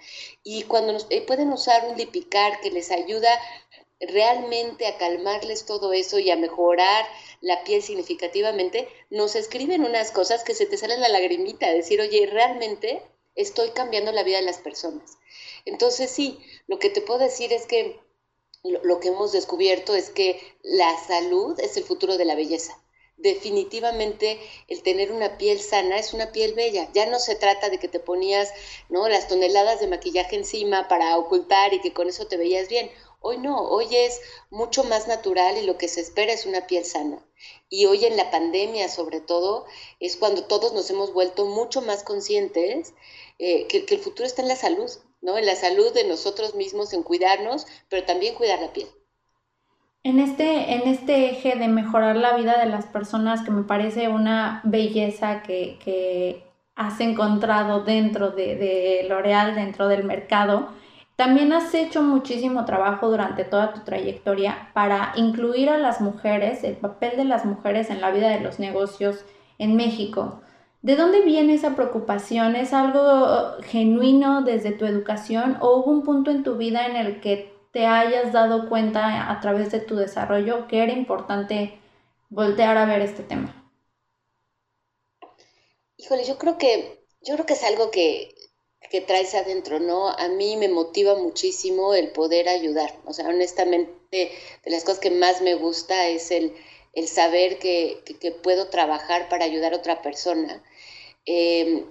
y 0.44 0.64
cuando 0.64 0.94
nos, 0.94 1.08
eh, 1.10 1.24
pueden 1.26 1.52
usar 1.52 1.88
un 1.88 1.98
lipicar 1.98 2.62
que 2.62 2.70
les 2.70 2.92
ayuda 2.92 3.30
realmente 4.00 4.86
a 4.86 5.00
calmarles 5.00 5.66
todo 5.66 5.92
eso 5.92 6.20
y 6.20 6.30
a 6.30 6.36
mejorar 6.36 7.06
la 7.42 7.64
piel 7.64 7.82
significativamente, 7.82 8.88
nos 9.10 9.36
escriben 9.36 9.84
unas 9.84 10.12
cosas 10.12 10.44
que 10.44 10.54
se 10.54 10.68
te 10.68 10.78
salen 10.78 11.02
la 11.02 11.10
lagrimita, 11.10 11.74
decir, 11.74 12.00
oye, 12.00 12.28
realmente 12.28 13.02
estoy 13.34 13.72
cambiando 13.72 14.12
la 14.12 14.22
vida 14.22 14.38
de 14.38 14.46
las 14.46 14.60
personas. 14.60 15.18
Entonces 15.66 16.12
sí, 16.12 16.40
lo 16.68 16.78
que 16.78 16.92
te 16.92 17.02
puedo 17.02 17.20
decir 17.20 17.52
es 17.52 17.66
que 17.66 18.00
lo 18.62 19.00
que 19.00 19.08
hemos 19.08 19.32
descubierto 19.32 19.96
es 19.96 20.12
que 20.12 20.40
la 20.62 20.96
salud 21.00 21.60
es 21.60 21.78
el 21.78 21.84
futuro 21.84 22.16
de 22.18 22.26
la 22.26 22.36
belleza 22.36 22.80
definitivamente 23.20 24.40
el 24.68 24.82
tener 24.82 25.12
una 25.12 25.38
piel 25.38 25.60
sana 25.60 26.00
es 26.00 26.14
una 26.14 26.32
piel 26.32 26.54
bella. 26.54 26.90
Ya 26.94 27.06
no 27.06 27.20
se 27.20 27.36
trata 27.36 27.70
de 27.70 27.78
que 27.78 27.88
te 27.88 28.00
ponías 28.00 28.52
¿no? 28.90 29.08
las 29.08 29.28
toneladas 29.28 29.80
de 29.80 29.88
maquillaje 29.88 30.36
encima 30.36 30.88
para 30.88 31.18
ocultar 31.18 31.74
y 31.74 31.82
que 31.82 31.94
con 31.94 32.08
eso 32.08 32.28
te 32.28 32.38
veías 32.38 32.68
bien. 32.70 32.90
Hoy 33.22 33.38
no, 33.38 33.68
hoy 33.70 33.88
es 33.92 34.22
mucho 34.50 34.86
más 34.86 35.08
natural 35.08 35.58
y 35.58 35.66
lo 35.66 35.78
que 35.78 35.90
se 35.90 36.00
espera 36.00 36.32
es 36.32 36.46
una 36.46 36.68
piel 36.68 36.86
sana. 36.86 37.26
Y 37.70 37.86
hoy 37.86 38.06
en 38.06 38.16
la 38.16 38.32
pandemia 38.32 38.88
sobre 38.88 39.20
todo 39.20 39.66
es 40.00 40.16
cuando 40.16 40.46
todos 40.46 40.74
nos 40.74 40.90
hemos 40.90 41.14
vuelto 41.14 41.46
mucho 41.46 41.82
más 41.82 42.04
conscientes 42.04 42.94
eh, 43.38 43.68
que, 43.68 43.86
que 43.86 43.96
el 43.96 44.02
futuro 44.02 44.26
está 44.26 44.42
en 44.42 44.48
la 44.48 44.56
salud, 44.56 44.90
¿no? 45.22 45.38
En 45.38 45.46
la 45.46 45.56
salud 45.56 45.94
de 45.94 46.06
nosotros 46.06 46.56
mismos, 46.56 46.94
en 46.94 47.04
cuidarnos, 47.04 47.68
pero 47.90 48.06
también 48.06 48.36
cuidar 48.36 48.62
la 48.62 48.72
piel. 48.72 48.88
En 50.04 50.20
este, 50.20 50.76
en 50.76 50.88
este 50.88 51.30
eje 51.32 51.58
de 51.58 51.68
mejorar 51.68 52.16
la 52.16 52.36
vida 52.38 52.58
de 52.58 52.68
las 52.68 52.86
personas, 52.86 53.42
que 53.44 53.52
me 53.52 53.64
parece 53.64 54.08
una 54.08 54.62
belleza 54.64 55.42
que, 55.44 56.46
has 56.76 57.02
encontrado 57.02 57.84
dentro 57.84 58.32
de, 58.32 58.56
de 58.56 59.06
L'Oreal, 59.10 59.54
dentro 59.54 59.90
del 59.90 60.06
mercado, 60.06 60.70
también 61.18 61.52
has 61.52 61.74
hecho 61.74 62.02
muchísimo 62.02 62.64
trabajo 62.64 63.10
durante 63.12 63.44
toda 63.44 63.74
tu 63.74 63.82
trayectoria 63.82 64.70
para 64.74 65.12
incluir 65.18 65.70
a 65.70 65.78
las 65.78 66.00
mujeres, 66.00 66.64
el 66.64 66.78
papel 66.78 67.18
de 67.18 67.26
las 67.26 67.44
mujeres 67.44 67.90
en 67.90 68.00
la 68.00 68.12
vida 68.12 68.30
de 68.30 68.40
los 68.40 68.58
negocios 68.58 69.26
en 69.58 69.76
México. 69.76 70.40
¿De 70.82 70.96
dónde 70.96 71.20
viene 71.20 71.56
esa 71.56 71.76
preocupación? 71.76 72.56
¿Es 72.56 72.74
algo 72.74 73.58
genuino 73.64 74.44
desde 74.44 74.72
tu 74.72 74.86
educación 74.86 75.58
o 75.60 75.76
hubo 75.76 75.92
un 75.92 76.04
punto 76.04 76.32
en 76.32 76.44
tu 76.44 76.56
vida 76.56 76.86
en 76.86 76.96
el 76.96 77.20
que 77.20 77.59
te 77.80 77.86
hayas 77.86 78.34
dado 78.34 78.68
cuenta 78.68 79.32
a 79.32 79.40
través 79.40 79.72
de 79.72 79.80
tu 79.80 79.96
desarrollo 79.96 80.68
que 80.68 80.84
era 80.84 80.92
importante 80.92 81.80
voltear 82.30 82.78
a 82.78 82.84
ver 82.84 83.02
este 83.02 83.24
tema? 83.24 83.72
Híjole, 85.96 86.26
yo 86.26 86.38
creo 86.38 86.58
que, 86.58 87.00
yo 87.22 87.36
creo 87.36 87.46
que 87.46 87.54
es 87.54 87.64
algo 87.64 87.90
que, 87.90 88.36
que 88.92 89.00
traes 89.00 89.34
adentro, 89.34 89.80
¿no? 89.80 90.10
A 90.10 90.28
mí 90.28 90.58
me 90.58 90.68
motiva 90.68 91.16
muchísimo 91.16 91.94
el 91.94 92.12
poder 92.12 92.50
ayudar. 92.50 92.94
O 93.06 93.14
sea, 93.14 93.30
honestamente, 93.30 94.30
de 94.66 94.72
las 94.72 94.84
cosas 94.84 95.00
que 95.00 95.12
más 95.12 95.42
me 95.42 95.56
gusta 95.56 96.10
es 96.10 96.32
el, 96.32 96.54
el 96.92 97.08
saber 97.08 97.60
que, 97.60 98.04
que, 98.20 98.32
puedo 98.34 98.68
trabajar 98.68 99.30
para 99.30 99.46
ayudar 99.46 99.72
a 99.72 99.78
otra 99.78 100.02
persona. 100.02 100.62
Eh, 101.26 101.86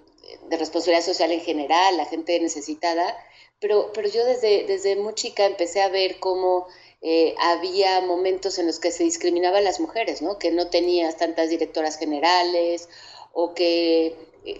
de 0.50 0.56
responsabilidad 0.58 1.02
social 1.02 1.32
en 1.32 1.40
general, 1.40 1.96
la 1.96 2.04
gente 2.04 2.38
necesitada, 2.40 3.16
pero, 3.60 3.90
pero 3.92 4.08
yo 4.08 4.24
desde, 4.24 4.64
desde 4.64 4.96
muy 4.96 5.14
chica 5.14 5.46
empecé 5.46 5.80
a 5.82 5.88
ver 5.88 6.18
cómo 6.20 6.66
eh, 7.00 7.34
había 7.38 8.00
momentos 8.00 8.58
en 8.58 8.66
los 8.66 8.80
que 8.80 8.90
se 8.90 9.04
discriminaba 9.04 9.58
a 9.58 9.62
las 9.62 9.80
mujeres, 9.80 10.20
¿no? 10.20 10.38
Que 10.38 10.50
no 10.50 10.68
tenías 10.68 11.16
tantas 11.16 11.48
directoras 11.50 11.96
generales 11.98 12.88
o 13.32 13.54
que, 13.54 14.16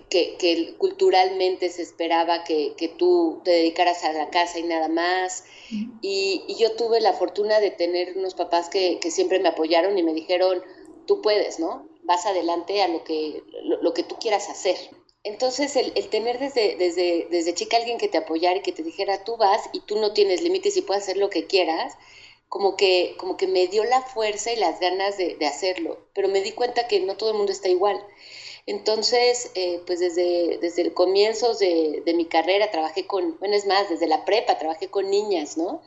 que, 0.09 0.75
culturalmente 0.79 1.69
se 1.71 1.83
esperaba 1.83 2.45
que, 2.45 2.95
tú 2.97 3.41
te 3.45 3.51
dedicaras 3.51 4.05
a 4.05 4.13
la 4.13 4.31
casa 4.31 4.59
y 4.59 4.65
nada 4.65 4.89
más. 4.89 5.45
Y, 6.01 6.45
y, 6.47 6.57
yo 6.57 6.73
tuve 6.77 7.01
la 7.01 7.13
fortuna 7.13 7.61
de 7.61 7.71
tener 7.71 8.17
unos 8.17 8.35
papás 8.35 8.69
que, 8.69 9.01
siempre 9.11 9.41
me 9.41 9.49
apoyaron 9.49 9.99
y 9.99 10.03
me 10.03 10.15
dijeron, 10.15 10.63
tú 11.07 11.21
puedes, 11.23 11.59
¿no? 11.59 11.89
Vas 12.03 12.25
adelante 12.27 12.83
a 12.83 12.89
lo 12.89 13.03
que, 13.05 13.43
lo 13.83 13.93
que 13.95 14.05
tú 14.05 14.17
quieras 14.21 14.49
hacer. 14.49 14.77
Entonces, 15.29 15.77
el, 15.77 15.93
tener 16.09 16.39
desde, 16.39 16.77
desde, 16.77 17.27
desde 17.31 17.53
chica 17.53 17.77
alguien 17.77 17.99
que 17.99 18.09
te 18.09 18.17
apoyara 18.17 18.57
y 18.57 18.63
que 18.63 18.73
te 18.73 18.83
dijera, 18.83 19.25
tú 19.25 19.37
vas 19.37 19.61
y 19.75 19.81
tú 19.81 20.01
no 20.01 20.15
tienes 20.15 20.41
límites 20.41 20.75
y 20.79 20.83
puedes 20.83 21.03
hacer 21.03 21.19
lo 21.19 21.29
que 21.29 21.47
quieras, 21.47 21.93
como 22.49 22.77
que, 22.77 23.15
como 23.19 23.37
que 23.37 23.47
me 23.47 23.67
dio 23.67 23.85
la 23.85 24.01
fuerza 24.01 24.51
y 24.53 24.57
las 24.57 24.81
ganas 24.81 25.19
de, 25.19 25.37
hacerlo. 25.47 25.99
Pero 26.15 26.29
me 26.29 26.41
di 26.41 26.53
cuenta 26.53 26.89
que 26.89 27.01
no 27.01 27.19
todo 27.19 27.33
el 27.33 27.37
mundo 27.37 27.53
está 27.53 27.69
igual. 27.69 28.03
Entonces, 28.65 29.51
eh, 29.55 29.83
pues 29.87 30.01
desde, 30.01 30.57
desde 30.63 30.81
el 30.81 30.95
comienzo 30.95 31.55
de, 31.55 32.03
de, 32.07 32.15
mi 32.15 32.25
carrera 32.25 32.71
trabajé 32.71 33.07
con, 33.07 33.39
bueno, 33.39 33.55
es 33.55 33.67
más, 33.67 33.91
desde 33.91 34.07
la 34.07 34.25
prepa 34.25 34.59
trabajé 34.59 34.89
con 34.89 35.11
niñas, 35.11 35.59
¿no? 35.59 35.83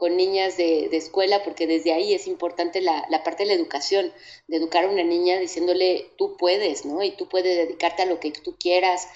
Con 0.00 0.16
niñas 0.16 0.56
de, 0.56 0.88
escuela, 0.96 1.42
porque 1.44 1.66
desde 1.66 1.92
ahí 1.92 2.14
es 2.14 2.26
importante 2.26 2.80
la, 2.80 3.06
parte 3.22 3.42
de 3.42 3.48
la 3.48 3.52
educación, 3.52 4.10
de 4.48 4.56
educar 4.56 4.84
a 4.84 4.88
una 4.88 5.02
niña 5.02 5.38
diciéndole, 5.38 6.06
tú 6.16 6.38
puedes, 6.38 6.86
¿no? 6.86 7.02
Y 7.02 7.10
tú 7.10 7.28
puedes 7.28 7.54
dedicarte 7.54 8.00
a 8.00 8.06
lo 8.06 8.18
que 8.18 8.30
tú 8.30 8.56
quieras, 8.58 9.06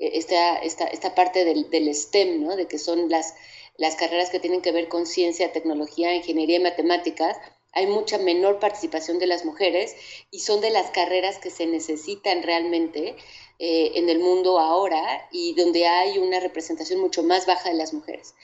eh, 0.00 0.10
esta, 0.14 0.56
esta, 0.56 0.86
esta 0.86 1.14
parte 1.14 1.44
del, 1.44 1.70
del, 1.70 1.94
STEM, 1.94 2.42
¿no? 2.42 2.56
De 2.56 2.66
que 2.66 2.80
son 2.80 3.08
las, 3.08 3.36
las 3.76 3.94
carreras 3.94 4.30
que 4.30 4.40
tienen 4.40 4.62
que 4.62 4.72
ver 4.72 4.88
con 4.88 5.06
ciencia, 5.06 5.52
tecnología, 5.52 6.12
ingeniería 6.12 6.56
y 6.56 6.62
matemáticas, 6.64 7.36
hay 7.70 7.86
mucha 7.86 8.18
menor 8.18 8.58
participación 8.58 9.20
de 9.20 9.28
las 9.28 9.44
mujeres 9.44 9.94
y 10.32 10.40
son 10.40 10.60
de 10.60 10.70
las 10.70 10.90
carreras 10.90 11.38
que 11.38 11.50
se 11.50 11.66
necesitan 11.66 12.42
realmente 12.42 13.14
eh, 13.60 13.92
en 13.94 14.08
el 14.08 14.18
mundo 14.18 14.58
ahora 14.58 15.28
y 15.30 15.54
donde 15.54 15.86
hay 15.86 16.18
una 16.18 16.40
representación 16.40 16.98
mucho 16.98 17.22
más 17.22 17.46
baja 17.46 17.68
de 17.68 17.76
las 17.76 17.94
mujeres. 17.94 18.34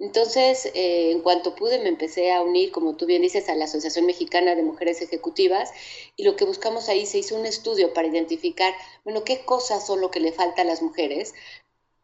Entonces, 0.00 0.64
eh, 0.74 1.10
en 1.10 1.20
cuanto 1.20 1.54
pude, 1.54 1.78
me 1.78 1.90
empecé 1.90 2.32
a 2.32 2.40
unir, 2.40 2.72
como 2.72 2.96
tú 2.96 3.04
bien 3.04 3.20
dices, 3.20 3.50
a 3.50 3.54
la 3.54 3.66
Asociación 3.66 4.06
Mexicana 4.06 4.54
de 4.54 4.62
Mujeres 4.62 5.02
Ejecutivas 5.02 5.70
y 6.16 6.24
lo 6.24 6.36
que 6.36 6.46
buscamos 6.46 6.88
ahí 6.88 7.04
se 7.04 7.18
hizo 7.18 7.36
un 7.36 7.44
estudio 7.44 7.92
para 7.92 8.08
identificar, 8.08 8.74
bueno, 9.04 9.24
qué 9.24 9.44
cosas 9.44 9.86
son 9.86 10.00
lo 10.00 10.10
que 10.10 10.20
le 10.20 10.32
falta 10.32 10.62
a 10.62 10.64
las 10.64 10.80
mujeres 10.80 11.34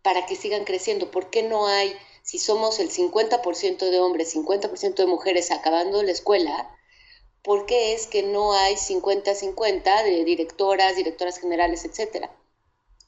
para 0.03 0.27
que 0.27 0.37
sigan 0.37 0.65
creciendo. 0.65 1.11
¿Por 1.11 1.31
qué 1.31 1.43
no 1.43 1.69
hay, 1.69 1.97
si 2.23 2.39
somos 2.39 2.81
el 2.81 2.91
50% 2.91 3.91
de 3.91 3.99
hombres, 3.99 4.35
50% 4.37 4.95
de 4.97 5.07
mujeres 5.07 5.51
acabando 5.51 6.03
la 6.03 6.13
escuela, 6.13 6.71
¿por 7.43 7.65
qué 7.65 7.95
es 7.95 8.07
que 8.07 8.23
no 8.23 8.53
hay 8.53 8.75
50-50 8.75 10.05
de 10.05 10.25
directoras, 10.25 10.97
directoras 10.97 11.39
generales, 11.39 11.87
etcétera? 11.87 12.31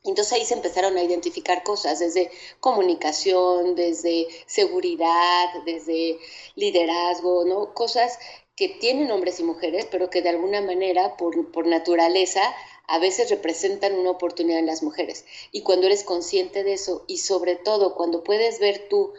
Entonces 0.05 0.33
ahí 0.33 0.45
se 0.45 0.55
empezaron 0.55 0.97
a 0.97 1.03
identificar 1.03 1.63
cosas, 1.65 1.99
desde 1.99 2.31
comunicación, 2.61 3.75
desde 3.75 4.29
seguridad, 4.47 5.47
desde 5.67 6.19
liderazgo, 6.55 7.45
¿no? 7.45 7.75
Cosas 7.75 8.19
que 8.57 8.69
tienen 8.69 9.11
hombres 9.11 9.39
y 9.39 9.45
mujeres, 9.45 9.87
pero 9.91 10.11
que 10.11 10.23
de 10.23 10.31
alguna 10.31 10.61
manera, 10.61 11.17
por, 11.17 11.53
por 11.53 11.67
naturaleza, 11.67 12.43
a 12.89 12.99
veces 12.99 13.31
representan 13.31 13.95
una 13.95 14.11
oportunidad 14.11 14.59
en 14.59 14.67
las 14.67 14.83
mujeres. 14.83 15.25
Y 15.53 15.63
cuando 15.63 15.87
eres 15.87 16.05
consciente 16.05 16.65
de 16.65 16.73
eso, 16.73 17.05
y 17.07 17.19
sobre 17.19 17.55
todo 17.55 17.95
cuando 17.95 18.25
puedes 18.25 18.59
ver 18.59 18.89
tú 18.89 19.13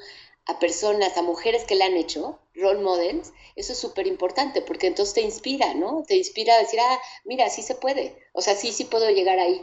a 0.49 0.57
personas, 0.57 1.15
a 1.15 1.21
mujeres 1.21 1.63
que 1.63 1.75
la 1.75 1.85
han 1.85 1.95
hecho, 1.95 2.39
role 2.55 2.81
models, 2.81 3.31
eso 3.55 3.73
es 3.73 3.79
súper 3.79 4.07
importante, 4.07 4.61
porque 4.61 4.87
entonces 4.87 5.13
te 5.13 5.21
inspira, 5.21 5.75
¿no? 5.75 6.03
Te 6.07 6.15
inspira 6.15 6.55
a 6.55 6.59
decir, 6.59 6.79
ah, 6.79 6.99
mira, 7.23 7.49
sí 7.49 7.61
se 7.61 7.75
puede, 7.75 8.15
o 8.33 8.41
sea, 8.41 8.55
sí, 8.55 8.71
sí 8.71 8.85
puedo 8.85 9.09
llegar 9.11 9.37
ahí. 9.37 9.61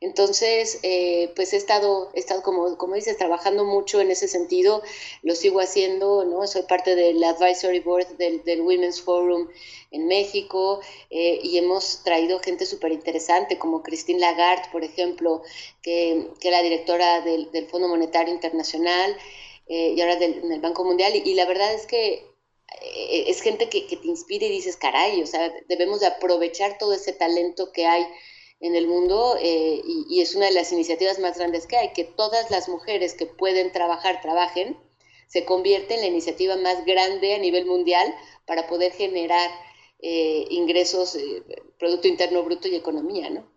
Entonces, 0.00 0.78
eh, 0.82 1.32
pues 1.34 1.52
he 1.52 1.56
estado, 1.56 2.10
he 2.14 2.20
estado 2.20 2.42
como, 2.42 2.76
como 2.76 2.94
dices, 2.94 3.16
trabajando 3.16 3.64
mucho 3.64 4.00
en 4.00 4.10
ese 4.10 4.28
sentido, 4.28 4.82
lo 5.22 5.34
sigo 5.34 5.60
haciendo, 5.60 6.24
¿no? 6.24 6.46
Soy 6.46 6.62
parte 6.62 6.94
del 6.96 7.22
Advisory 7.24 7.80
Board 7.80 8.16
del, 8.18 8.42
del 8.44 8.60
Women's 8.60 9.00
Forum 9.00 9.48
en 9.90 10.06
México 10.06 10.80
eh, 11.10 11.40
y 11.42 11.56
hemos 11.58 12.02
traído 12.04 12.40
gente 12.40 12.66
súper 12.66 12.92
interesante 12.92 13.58
como 13.58 13.82
Christine 13.82 14.20
Lagarde, 14.20 14.68
por 14.70 14.84
ejemplo, 14.84 15.42
que, 15.82 16.28
que 16.40 16.50
la 16.50 16.62
directora 16.62 17.22
del, 17.22 17.50
del 17.52 17.66
Fondo 17.68 17.88
Monetario 17.88 18.34
Internacional 18.34 19.16
eh, 19.66 19.94
y 19.96 20.00
ahora 20.00 20.16
del, 20.16 20.50
en 20.50 20.60
Banco 20.60 20.84
Mundial. 20.84 21.14
Y, 21.14 21.34
la 21.34 21.46
verdad 21.46 21.72
es 21.74 21.86
que 21.86 22.24
es 22.82 23.40
gente 23.40 23.68
que, 23.68 23.86
que, 23.86 23.96
te 23.96 24.06
inspira 24.06 24.46
y 24.46 24.50
dices, 24.50 24.76
caray, 24.76 25.22
o 25.22 25.26
sea, 25.26 25.52
debemos 25.68 26.00
de 26.00 26.06
aprovechar 26.06 26.78
todo 26.78 26.92
ese 26.92 27.12
talento 27.12 27.72
que 27.72 27.86
hay 27.86 28.06
en 28.60 28.74
el 28.74 28.86
mundo 28.86 29.36
eh, 29.40 29.82
y, 29.84 30.20
es 30.20 30.34
una 30.34 30.46
de 30.46 30.52
las 30.52 30.72
iniciativas 30.72 31.18
más 31.18 31.38
grandes 31.38 31.66
que 31.66 31.76
hay, 31.76 31.92
que 31.92 32.04
todas 32.04 32.50
las 32.50 32.68
mujeres 32.68 33.14
que 33.14 33.26
pueden 33.26 33.72
trabajar, 33.72 34.20
trabajen, 34.22 34.78
se 35.28 35.44
convierte 35.44 35.94
en 35.94 36.00
la 36.00 36.06
iniciativa 36.06 36.56
más 36.56 36.84
grande 36.84 37.34
a 37.34 37.38
nivel 37.38 37.66
mundial 37.66 38.14
para 38.46 38.66
poder 38.66 38.92
generar 38.92 39.50
eh, 39.98 40.46
ingresos, 40.50 41.16
eh, 41.16 41.42
Producto 41.78 42.08
Interno 42.08 42.42
Bruto 42.44 42.68
y 42.68 42.76
economía, 42.76 43.28
¿no? 43.30 43.55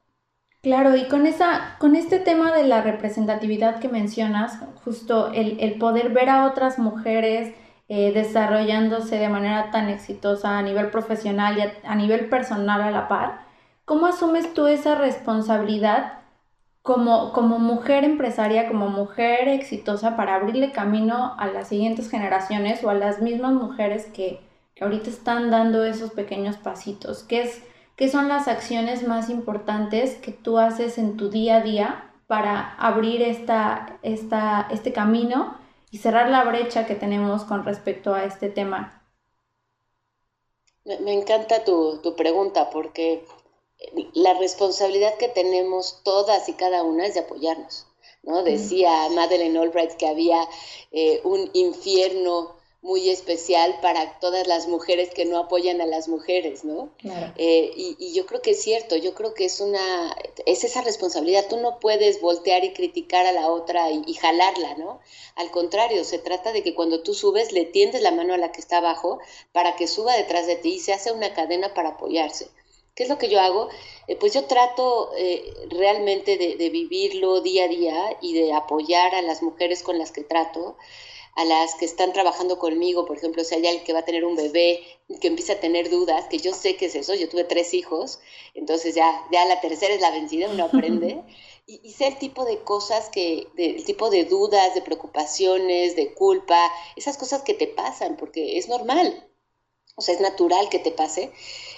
Claro, 0.61 0.95
y 0.95 1.07
con, 1.07 1.25
esa, 1.25 1.77
con 1.79 1.95
este 1.95 2.19
tema 2.19 2.51
de 2.51 2.65
la 2.65 2.81
representatividad 2.81 3.79
que 3.79 3.87
mencionas, 3.87 4.59
justo 4.83 5.31
el, 5.31 5.59
el 5.61 5.77
poder 5.77 6.09
ver 6.09 6.29
a 6.29 6.45
otras 6.45 6.79
mujeres 6.79 7.53
desarrollándose 7.87 9.15
de 9.15 9.29
manera 9.29 9.71
tan 9.71 9.89
exitosa 9.89 10.59
a 10.59 10.61
nivel 10.61 10.91
profesional 10.91 11.57
y 11.57 11.87
a 11.87 11.95
nivel 11.95 12.29
personal 12.29 12.81
a 12.81 12.91
la 12.91 13.07
par, 13.07 13.49
¿Cómo 13.89 14.05
asumes 14.05 14.53
tú 14.53 14.67
esa 14.67 14.93
responsabilidad 14.93 16.19
como, 16.83 17.33
como 17.33 17.57
mujer 17.57 18.03
empresaria, 18.03 18.67
como 18.67 18.87
mujer 18.87 19.47
exitosa 19.47 20.15
para 20.15 20.35
abrirle 20.35 20.71
camino 20.71 21.33
a 21.39 21.47
las 21.47 21.69
siguientes 21.69 22.07
generaciones 22.07 22.83
o 22.83 22.91
a 22.91 22.93
las 22.93 23.19
mismas 23.19 23.53
mujeres 23.53 24.05
que, 24.05 24.41
ahorita 24.79 25.09
están 25.09 25.49
dando 25.49 25.83
esos 25.83 26.11
pequeños 26.11 26.55
pasitos? 26.57 27.23
¿Qué, 27.23 27.41
es, 27.41 27.63
¿Qué 27.99 28.07
son 28.07 28.29
las 28.29 28.47
acciones 28.47 29.05
más 29.05 29.29
importantes 29.29 30.15
que 30.15 30.31
tú 30.31 30.57
haces 30.57 30.97
en 30.97 31.17
tu 31.17 31.29
día 31.29 31.57
a 31.57 31.61
día 31.61 32.13
para 32.27 32.75
abrir 32.75 33.21
esta, 33.21 33.99
esta, 34.03 34.69
este 34.71 34.93
camino 34.93 35.59
y 35.91 35.97
cerrar 35.97 36.29
la 36.29 36.45
brecha 36.45 36.85
que 36.85 36.95
tenemos 36.95 37.43
con 37.43 37.65
respecto 37.65 38.13
a 38.13 38.23
este 38.23 38.47
tema? 38.47 39.05
Me, 40.85 41.11
encanta 41.11 41.65
tu, 41.65 41.99
tu 42.01 42.15
pregunta 42.15 42.69
porque 42.69 43.25
la 44.13 44.33
responsabilidad 44.35 45.17
que 45.17 45.27
tenemos 45.27 46.01
todas 46.05 46.47
y 46.47 46.53
cada 46.53 46.83
una 46.83 47.05
es 47.05 47.15
de 47.15 47.19
apoyarnos. 47.19 47.85
¿no? 48.23 48.43
Decía 48.43 49.09
Madeleine 49.09 49.59
Albright 49.59 49.97
que 49.97 50.07
había 50.07 50.39
eh, 50.93 51.19
un 51.25 51.49
infierno 51.51 52.58
muy 52.81 53.09
especial 53.09 53.77
para 53.81 54.19
todas 54.19 54.47
las 54.47 54.67
mujeres 54.67 55.09
que 55.09 55.25
no 55.25 55.37
apoyan 55.37 55.81
a 55.81 55.85
las 55.85 56.07
mujeres, 56.07 56.63
¿no? 56.63 56.89
Eh, 57.35 57.71
y, 57.75 58.13
yo 58.13 58.25
creo 58.25 58.41
que 58.41 58.51
es 58.51 58.61
cierto, 58.61 58.95
yo 58.95 59.13
creo 59.13 59.33
que 59.33 59.45
es 59.45 59.59
una, 59.59 60.15
es 60.45 60.63
esa 60.63 60.81
responsabilidad, 60.81 61.47
tú 61.49 61.57
no 61.57 61.79
puedes 61.79 62.21
voltear 62.21 62.63
y 62.63 62.71
criticar 62.71 63.25
a 63.25 63.33
la 63.33 63.49
otra 63.49 63.91
y, 63.91 64.13
jalarla, 64.13 64.75
¿no? 64.77 65.01
Al 65.35 65.51
contrario, 65.51 66.05
se 66.05 66.19
trata 66.19 66.53
de 66.53 66.63
que 66.63 66.73
cuando 66.73 67.03
tú 67.03 67.13
subes 67.13 67.51
le 67.51 67.65
tiendes 67.65 68.01
la 68.01 68.11
mano 68.11 68.33
a 68.33 68.37
la 68.37 68.53
que 68.53 68.61
está 68.61 68.77
abajo 68.77 69.19
para 69.51 69.75
que 69.75 69.87
suba 69.87 70.15
detrás 70.15 70.47
de 70.47 70.55
ti 70.55 70.75
y 70.75 70.79
se 70.79 70.93
hace 70.93 71.11
una 71.11 71.33
cadena 71.33 71.73
para 71.73 71.89
apoyarse. 71.89 72.49
¿Qué 72.95 73.03
es 73.03 73.09
lo 73.09 73.17
que 73.17 73.29
yo 73.29 73.39
hago? 73.39 73.69
Eh, 74.07 74.15
pues 74.15 74.33
yo 74.33 74.45
trato 74.45 75.11
eh, 75.17 75.53
realmente 75.69 76.37
de, 76.37 76.55
de 76.55 76.69
vivirlo 76.69 77.41
día 77.41 77.65
a 77.65 77.67
día 77.67 78.17
y 78.21 78.33
de 78.33 78.53
apoyar 78.53 79.15
a 79.15 79.21
las 79.21 79.41
mujeres 79.41 79.83
con 79.83 79.97
las 79.97 80.11
que 80.11 80.23
trato 80.23 80.77
a 81.39 81.45
las 81.45 81.75
que 81.75 81.85
están 81.85 82.11
trabajando 82.11 82.59
conmigo, 82.59 83.05
por 83.05 83.15
ejemplo, 83.15 83.45
si 83.45 83.55
hay 83.55 83.65
alguien 83.65 83.85
que 83.85 83.93
va 83.93 83.99
a 83.99 84.05
tener 84.05 84.25
un 84.25 84.35
bebé, 84.35 84.81
que 85.21 85.29
empieza 85.29 85.53
a 85.53 85.59
tener 85.61 85.89
dudas, 85.89 86.25
que 86.29 86.37
yo 86.37 86.53
sé 86.53 86.75
que 86.75 86.87
es 86.87 86.95
eso, 86.95 87.15
yo 87.15 87.29
tuve 87.29 87.45
tres 87.45 87.73
hijos, 87.73 88.19
entonces 88.55 88.93
ya, 88.93 89.25
ya 89.31 89.45
la 89.45 89.61
tercera 89.61 89.93
es 89.93 90.01
la 90.01 90.11
vencida, 90.11 90.49
uno 90.49 90.65
aprende, 90.65 91.23
y, 91.65 91.93
sé 91.93 92.07
el 92.07 92.17
tipo 92.17 92.43
de 92.43 92.61
cosas 92.63 93.07
que, 93.07 93.47
el 93.55 93.85
tipo 93.85 94.09
de 94.09 94.25
dudas, 94.25 94.75
de 94.75 94.81
preocupaciones, 94.81 95.95
de 95.95 96.13
culpa, 96.13 96.59
esas 96.97 97.15
cosas 97.15 97.41
que 97.43 97.53
te 97.53 97.67
pasan, 97.67 98.17
porque 98.17 98.57
es 98.57 98.67
normal, 98.67 99.25
o 99.95 100.01
sea, 100.01 100.15
es 100.15 100.19
natural 100.19 100.67
que 100.67 100.79
te 100.79 100.91
pase, 100.91 101.31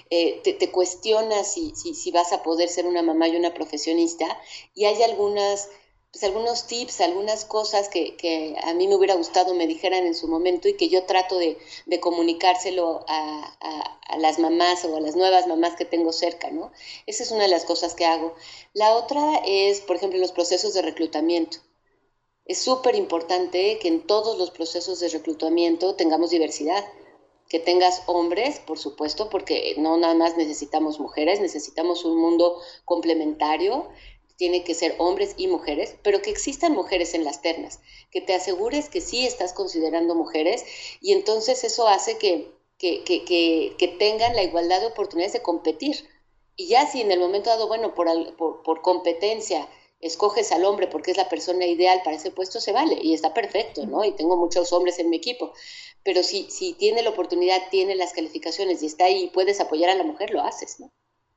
eh, 0.10 0.42
te, 0.44 0.54
te, 0.54 0.72
cuestionas 0.72 1.54
si, 1.54 1.76
si, 1.76 1.94
si 1.94 2.10
vas 2.10 2.34
a 2.34 2.42
poder 2.42 2.68
ser 2.68 2.88
una 2.88 3.04
mamá 3.04 3.28
y 3.28 3.36
una 3.36 3.54
profesionista, 3.54 4.26
y 4.74 4.86
hay 4.86 5.04
algunas 5.04 5.70
pues, 6.12 6.24
algunos 6.24 6.68
tips, 6.68 7.02
algunas 7.02 7.46
cosas 7.46 7.88
que, 7.90 8.56
a 8.64 8.74
mí 8.74 8.88
me 8.88 8.96
hubiera 8.96 9.16
gustado 9.16 9.56
me 9.56 9.66
dijeran 9.68 10.06
en 10.06 10.14
su 10.14 10.28
momento 10.28 10.68
y 10.68 10.76
que 10.76 10.90
yo 10.90 11.06
trato 11.06 11.38
de, 11.40 11.58
comunicárselo 12.00 13.06
a, 13.08 13.98
las 14.18 14.40
mamás 14.40 14.84
o 14.84 14.98
a 14.98 15.00
las 15.00 15.16
nuevas 15.16 15.48
mamás 15.48 15.76
que 15.78 15.86
tengo 15.86 16.12
cerca, 16.12 16.52
¿no? 16.52 16.72
Esa 17.06 17.24
es 17.24 17.32
una 17.32 17.44
de 17.44 17.50
las 17.50 17.64
cosas 17.64 17.96
que 17.96 18.06
hago. 18.06 18.36
La 18.74 18.96
otra 18.96 19.42
es, 19.46 19.80
por 19.82 19.96
ejemplo, 19.96 20.20
los 20.20 20.34
procesos 20.34 20.74
de 20.74 20.82
reclutamiento. 20.82 21.60
Es 22.46 22.60
súper 22.60 22.96
importante 22.96 23.80
que 23.80 23.88
en 23.88 24.06
todos 24.06 24.38
los 24.38 24.52
procesos 24.52 25.00
de 25.00 25.08
reclutamiento 25.10 25.96
tengamos 25.96 26.32
diversidad 26.32 26.86
que 27.48 27.60
tengas 27.60 28.04
hombres, 28.08 28.60
por 28.60 28.78
supuesto, 28.78 29.30
porque 29.30 29.76
no 29.78 29.98
nada 29.98 30.14
más 30.14 30.38
necesitamos 30.38 31.00
mujeres, 31.00 31.40
necesitamos 31.40 32.06
un 32.06 32.18
mundo 32.18 32.62
complementario 32.86 33.90
tiene 34.42 34.64
que 34.64 34.74
ser 34.74 34.96
hombres 34.98 35.36
y 35.38 35.46
mujeres, 35.46 35.98
pero 36.02 36.24
que 36.24 36.32
existan 36.32 36.72
mujeres 36.72 37.14
en 37.14 37.24
las 37.24 37.44
ternas, 37.44 37.80
que 38.10 38.22
te 38.22 38.34
asegures 38.34 38.90
que 38.90 39.00
sí 39.00 39.24
estás 39.24 39.54
considerando 39.54 40.16
mujeres 40.16 40.66
y 41.00 41.14
entonces 41.14 41.64
eso 41.64 41.88
hace 41.88 42.18
que, 42.18 42.52
que, 42.80 43.04
que, 43.04 43.76
que 43.78 43.88
tengan 43.88 44.36
la 44.36 44.42
igualdad 44.42 44.80
de 44.80 44.88
oportunidades 44.88 45.34
de 45.34 45.44
competir. 45.44 46.10
Y 46.56 46.70
ya 46.70 46.88
si 46.88 47.02
en 47.02 47.12
el 47.12 47.20
momento 47.20 47.52
dado, 47.52 47.68
bueno, 47.68 47.94
por, 47.94 48.08
por, 48.64 48.82
competencia, 48.82 49.70
escoges 50.00 50.52
al 50.52 50.66
hombre 50.66 50.88
porque 50.88 51.12
es 51.12 51.18
la 51.18 51.30
persona 51.30 51.68
ideal 51.68 52.02
para 52.04 52.16
ese 52.16 52.32
puesto, 52.32 52.60
se 52.60 52.72
vale 52.72 52.98
y 53.00 53.14
está 53.14 53.36
perfecto, 53.36 53.86
¿no? 53.86 54.04
Y 54.04 54.14
tengo 54.14 54.38
muchos 54.38 54.74
hombres 54.74 54.98
en 54.98 55.12
mi 55.12 55.18
equipo. 55.18 55.54
Pero 56.04 56.24
si, 56.24 56.50
si 56.50 56.74
tiene 56.74 57.04
la 57.04 57.12
oportunidad, 57.12 57.62
tiene 57.70 57.94
las 57.94 58.12
calificaciones 58.12 58.82
y 58.82 58.88
está 58.88 59.06
ahí 59.06 59.26
y 59.26 59.30
puedes 59.30 59.62
apoyar 59.62 59.92
a 59.92 59.96
la 59.96 60.04
mujer, 60.04 60.32
lo 60.32 60.42
haces, 60.42 60.80
¿no? 60.80 60.90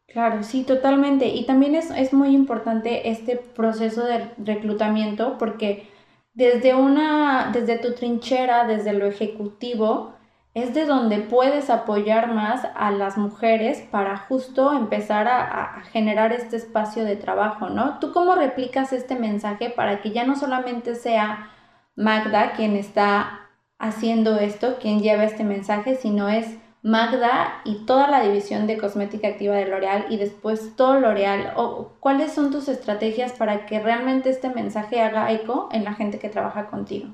Claro, 0.06 0.42
sí, 0.42 0.64
totalmente. 0.64 1.26
Y 1.28 1.44
también 1.46 1.74
es, 1.74 1.90
es 1.90 2.12
muy 2.12 2.34
importante 2.34 3.08
este 3.10 3.36
proceso 3.36 4.04
de 4.04 4.30
reclutamiento 4.38 5.38
porque 5.38 5.88
desde 6.34 6.74
una, 6.74 7.50
desde 7.52 7.78
tu 7.78 7.94
trinchera, 7.94 8.66
desde 8.66 8.92
lo 8.92 9.06
ejecutivo, 9.06 10.14
es 10.52 10.72
de 10.72 10.86
donde 10.86 11.18
puedes 11.18 11.68
apoyar 11.68 12.32
más 12.32 12.64
a 12.76 12.92
las 12.92 13.16
mujeres 13.18 13.80
para 13.90 14.16
justo 14.16 14.72
empezar 14.72 15.26
a, 15.26 15.78
a, 15.78 15.80
generar 15.84 16.32
este 16.32 16.56
espacio 16.56 17.04
de 17.04 17.16
trabajo, 17.16 17.70
¿no? 17.70 17.98
¿Tú 17.98 18.12
cómo 18.12 18.36
replicas 18.36 18.92
este 18.92 19.16
mensaje 19.16 19.70
para 19.70 20.00
que 20.00 20.12
ya 20.12 20.24
no 20.24 20.36
solamente 20.36 20.94
sea 20.94 21.50
Magda 21.96 22.52
quien 22.52 22.76
está 22.76 23.48
haciendo 23.78 24.38
esto, 24.38 24.76
quien 24.80 25.00
lleva 25.00 25.24
este 25.24 25.42
mensaje, 25.44 25.96
sino 25.96 26.28
es 26.28 26.56
Magda 26.84 27.62
y 27.64 27.86
toda 27.86 28.08
la 28.08 28.20
división 28.22 28.66
de 28.66 28.76
cosmética 28.76 29.28
activa 29.28 29.54
de 29.54 29.64
L'Oreal 29.64 30.04
y 30.10 30.18
después 30.18 30.76
todo 30.76 31.00
L'Oreal? 31.00 31.54
¿O 31.56 31.92
¿Cuáles 31.98 32.32
son 32.32 32.50
tus 32.50 32.68
estrategias 32.68 33.32
para 33.32 33.64
que 33.64 33.80
realmente 33.80 34.28
este 34.28 34.50
mensaje 34.50 35.00
haga 35.00 35.32
eco 35.32 35.70
en 35.72 35.82
la 35.82 35.94
gente 35.94 36.18
que 36.18 36.28
trabaja 36.28 36.68
contigo? 36.68 37.08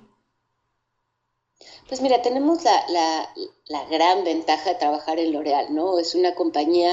Pues 1.86 2.00
mira, 2.00 2.20
tenemos 2.20 2.64
la, 2.64 3.86
gran 3.88 4.24
ventaja 4.24 4.70
de 4.70 4.74
trabajar 4.74 5.20
en 5.20 5.32
L'Oreal, 5.32 5.72
¿no? 5.72 6.00
Es 6.00 6.16
una 6.16 6.34
compañía 6.34 6.90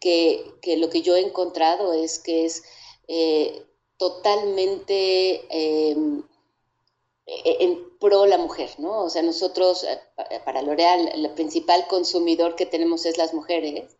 que, 0.00 0.56
lo 0.78 0.88
que 0.88 1.02
yo 1.02 1.16
he 1.16 1.20
encontrado 1.20 1.92
es 1.92 2.18
que 2.20 2.46
es 2.46 2.64
eh, 3.06 3.66
totalmente 3.98 5.44
em, 5.50 6.22
en 7.26 7.98
pro 7.98 8.26
la 8.26 8.38
mujer, 8.38 8.70
¿no? 8.78 9.04
O 9.04 9.10
sea, 9.10 9.22
nosotros, 9.22 9.84
eh, 9.84 10.40
para 10.44 10.62
L'Oreal, 10.62 11.08
el 11.14 11.30
principal 11.30 11.86
consumidor 11.86 12.54
que 12.54 12.66
tenemos 12.66 13.06
es 13.06 13.16
las 13.16 13.32
mujeres. 13.32 13.96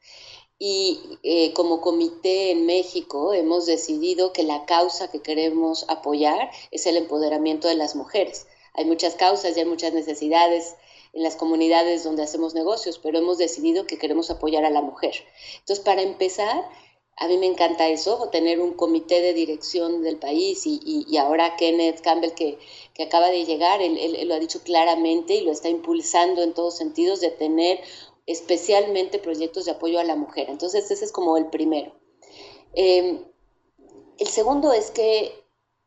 Y 0.59 1.01
eh, 1.23 1.53
como 1.53 1.81
comité 1.81 2.51
en 2.51 2.67
México 2.67 3.35
hemos 3.35 3.67
decidido 3.67 4.33
que 4.33 4.45
la 4.45 4.67
causa 4.67 5.11
que 5.11 5.21
queremos 5.21 5.85
apoyar 5.89 6.51
es 6.71 6.87
el 6.87 6.97
empoderamiento 6.97 7.67
de 7.69 7.75
las 7.75 7.97
mujeres. 7.97 8.47
Hay 8.75 8.85
muchas 8.85 9.15
causas 9.15 9.57
y 9.57 9.61
hay 9.61 9.67
muchas 9.67 9.93
necesidades 9.93 10.77
en 11.13 11.23
las 11.23 11.37
comunidades 11.37 12.05
donde 12.05 12.23
hacemos 12.23 12.55
negocios, 12.55 12.99
pero 12.99 13.19
hemos 13.19 13.39
decidido 13.39 13.87
que 13.87 13.99
queremos 13.99 14.31
apoyar 14.31 14.65
a 14.65 14.71
la 14.71 14.83
mujer. 14.83 15.15
Entonces, 15.61 15.85
para 15.85 16.03
empezar, 16.03 16.69
a 17.17 17.29
mí 17.29 17.39
me 17.39 17.47
encanta 17.47 17.89
eso, 17.89 18.29
tener 18.31 18.61
un 18.61 18.75
comité 18.75 19.21
de 19.21 19.35
dirección 19.35 20.03
del 20.03 20.19
país 20.19 20.63
y, 20.67 21.17
ahora 21.17 21.57
Kenneth 21.57 22.01
Campbell 22.01 22.35
que, 22.35 22.59
acaba 23.05 23.31
de 23.31 23.45
llegar, 23.45 23.81
él, 23.83 24.27
lo 24.27 24.35
ha 24.35 24.41
dicho 24.41 24.63
claramente 24.63 25.35
y 25.35 25.43
lo 25.43 25.53
está 25.53 25.69
impulsando 25.69 26.43
en 26.43 26.55
todos 26.55 26.77
sentidos 26.77 27.21
de 27.21 27.31
tener 27.31 27.81
especialmente 28.27 29.19
proyectos 29.19 29.67
de 29.67 29.73
apoyo 29.73 30.01
a 30.01 30.05
la 30.05 30.17
mujer. 30.17 30.49
Entonces 30.49 30.91
ese 30.91 31.05
es 31.05 31.13
como 31.13 31.37
el 31.37 31.47
primero. 31.47 31.93
Em, 32.75 33.25
el 34.19 34.27
segundo 34.29 34.73
es 34.73 34.91
que 34.91 35.33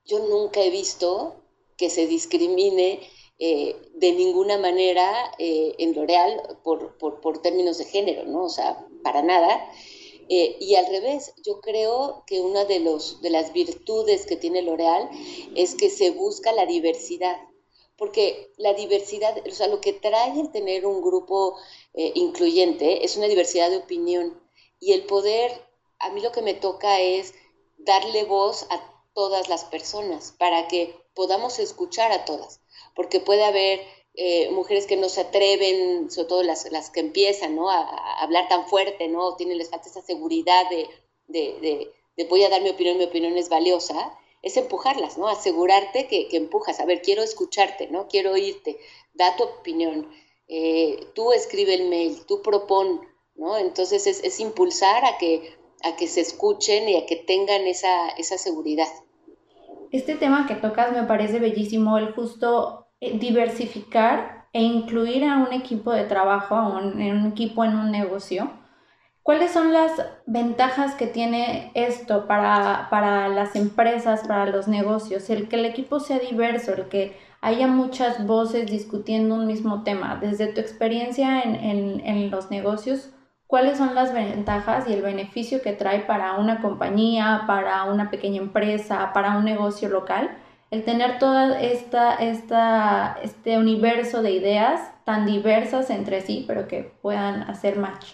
yo 0.05 0.19
nunca 0.19 0.61
he 0.61 0.69
visto 0.69 1.35
que 1.75 1.89
se 1.89 2.07
discrimine 2.07 3.01
eh, 3.39 3.75
de 3.95 4.13
ninguna 4.13 4.57
manera 4.57 5.31
eh, 5.39 5.75
en 5.77 5.93
L'Oreal 5.93 6.57
por, 6.63 6.97
por, 6.97 7.19
por 7.19 7.41
términos 7.41 7.77
de 7.77 7.85
género, 7.85 8.25
¿no? 8.25 8.45
O 8.45 8.49
sea, 8.49 8.85
para 9.03 9.21
nada. 9.21 9.69
Eh, 10.29 10.57
y 10.59 10.75
al 10.75 10.87
revés, 10.87 11.33
yo 11.45 11.61
creo 11.61 12.23
que 12.27 12.41
una 12.41 12.65
de, 12.65 12.79
los, 12.79 13.21
de 13.21 13.29
las 13.29 13.53
virtudes 13.53 14.25
que 14.25 14.35
tiene 14.35 14.61
L'Oreal 14.61 15.09
es 15.55 15.75
que 15.75 15.89
se 15.89 16.11
busca 16.11 16.51
la 16.51 16.65
diversidad, 16.65 17.37
porque 17.97 18.51
la 18.57 18.73
diversidad, 18.73 19.35
o 19.47 19.51
sea, 19.51 19.67
lo 19.67 19.81
que 19.81 19.93
trae 19.93 20.39
el 20.39 20.51
tener 20.51 20.85
un 20.85 21.01
grupo 21.01 21.57
eh, 21.93 22.11
incluyente 22.15 23.05
es 23.05 23.17
una 23.17 23.27
diversidad 23.27 23.69
de 23.69 23.77
opinión. 23.77 24.39
Y 24.79 24.93
el 24.93 25.05
poder, 25.05 25.51
a 25.99 26.11
mí 26.11 26.21
lo 26.21 26.31
que 26.31 26.41
me 26.41 26.53
toca 26.53 26.99
es 27.01 27.33
darle 27.77 28.25
voz 28.25 28.67
a 28.69 29.03
todas 29.13 29.49
las 29.49 29.65
personas 29.65 30.35
para 30.37 30.67
que 30.67 30.95
podamos 31.15 31.57
escuchar 31.57 32.11
a 32.11 32.25
todas, 32.25 32.61
porque 32.95 33.19
puede 33.19 33.43
haber 33.43 33.81
eh, 34.19 34.49
mujeres 34.49 34.87
que 34.87 34.97
no 34.97 35.09
se 35.09 35.21
atreven, 35.21 36.09
sobre 36.09 36.27
todo 36.27 36.41
las, 36.41 36.65
que 36.91 36.99
empiezan. 36.99 37.57
A, 37.59 38.23
hablar 38.23 38.47
tan 38.47 38.67
fuerte, 38.67 39.07
¿no? 39.07 39.35
Tienen, 39.35 39.59
les 39.59 39.69
falta 39.69 39.89
esa 39.89 40.01
seguridad 40.01 40.67
de, 40.71 40.89
de, 41.27 41.91
de, 42.15 42.25
voy 42.25 42.43
a 42.43 42.49
dar 42.49 42.63
mi 42.63 42.71
opinión, 42.71 42.97
mi 42.97 43.03
opinión 43.03 43.37
es 43.37 43.47
valiosa, 43.47 44.17
es 44.41 44.57
empujarlas, 44.57 45.19
¿no? 45.19 45.27
Asegurarte 45.27 46.07
que, 46.07 46.29
empujas, 46.31 46.79
a 46.79 46.85
ver, 46.85 47.03
quiero 47.03 47.21
escucharte, 47.21 47.89
¿no? 47.89 48.07
Quiero 48.07 48.31
oírte, 48.31 48.79
da 49.13 49.35
tu 49.35 49.43
opinión, 49.43 50.09
eh, 50.47 50.99
tú 51.13 51.31
escribe 51.31 51.75
el 51.75 51.87
mail, 51.87 52.25
tú 52.25 52.41
propon, 52.41 53.01
¿no? 53.35 53.55
Entonces 53.59 54.07
es, 54.07 54.23
es, 54.23 54.39
impulsar 54.39 55.05
a 55.05 55.19
que, 55.19 55.55
a 55.83 55.95
que 55.95 56.07
se 56.07 56.21
escuchen 56.21 56.89
y 56.89 56.95
a 56.95 57.05
que 57.05 57.17
tengan 57.17 57.67
esa, 57.67 58.09
esa 58.17 58.39
seguridad. 58.39 58.87
Este 59.91 60.15
tema 60.15 60.47
que 60.47 60.55
tocas 60.55 60.91
me 60.91 61.03
parece 61.03 61.37
bellísimo, 61.37 61.99
el 61.99 62.13
justo 62.13 62.86
diversificar 62.99 64.47
e 64.53 64.61
incluir 64.61 65.23
a 65.23 65.37
un 65.37 65.53
equipo 65.53 65.91
de 65.91 66.05
trabajo, 66.05 66.55
a 66.55 66.67
un, 66.67 67.01
un 67.01 67.25
equipo 67.27 67.63
en 67.63 67.75
un 67.75 67.91
negocio. 67.91 68.49
¿Cuáles 69.21 69.51
son 69.51 69.73
las 69.73 69.91
ventajas 70.25 70.95
que 70.95 71.05
tiene 71.05 71.71
esto 71.73 72.27
para, 72.27 72.87
para, 72.89 73.27
las 73.27 73.55
empresas, 73.55 74.25
para 74.25 74.45
los 74.45 74.67
negocios? 74.67 75.29
El 75.29 75.49
que 75.49 75.57
el 75.57 75.65
equipo 75.65 75.99
sea 75.99 76.17
diverso, 76.19 76.73
el 76.73 76.87
que 76.87 77.17
haya 77.41 77.67
muchas 77.67 78.25
voces 78.25 78.71
discutiendo 78.71 79.35
un 79.35 79.45
mismo 79.45 79.83
tema. 79.83 80.15
Desde 80.15 80.47
tu 80.47 80.61
experiencia 80.61 81.41
en, 81.41 81.55
en, 81.55 81.99
en 82.05 82.31
los 82.31 82.49
negocios, 82.49 83.09
cuáles 83.47 83.77
son 83.77 83.95
las 83.95 84.13
ventajas 84.13 84.87
y 84.87 84.93
el 84.93 85.01
beneficio 85.01 85.61
que 85.61 85.73
trae 85.73 85.99
para 85.99 86.35
una 86.35 86.61
compañía, 86.61 87.43
para 87.47 87.83
una 87.83 88.09
pequeña 88.09 88.41
empresa, 88.41 89.11
para 89.13 89.37
un 89.37 89.43
negocio 89.43 89.89
local, 89.89 90.37
el 90.69 90.83
tener 90.83 91.19
todo 91.19 91.55
esta, 91.55 92.15
esta, 92.15 93.19
este 93.23 93.57
universo 93.57 94.21
de 94.21 94.31
ideas 94.31 94.81
tan 95.05 95.25
diversas 95.25 95.89
entre 95.89 96.21
sí, 96.21 96.43
pero 96.47 96.67
que 96.67 96.83
puedan 97.01 97.43
hacer 97.43 97.77
match. 97.77 98.13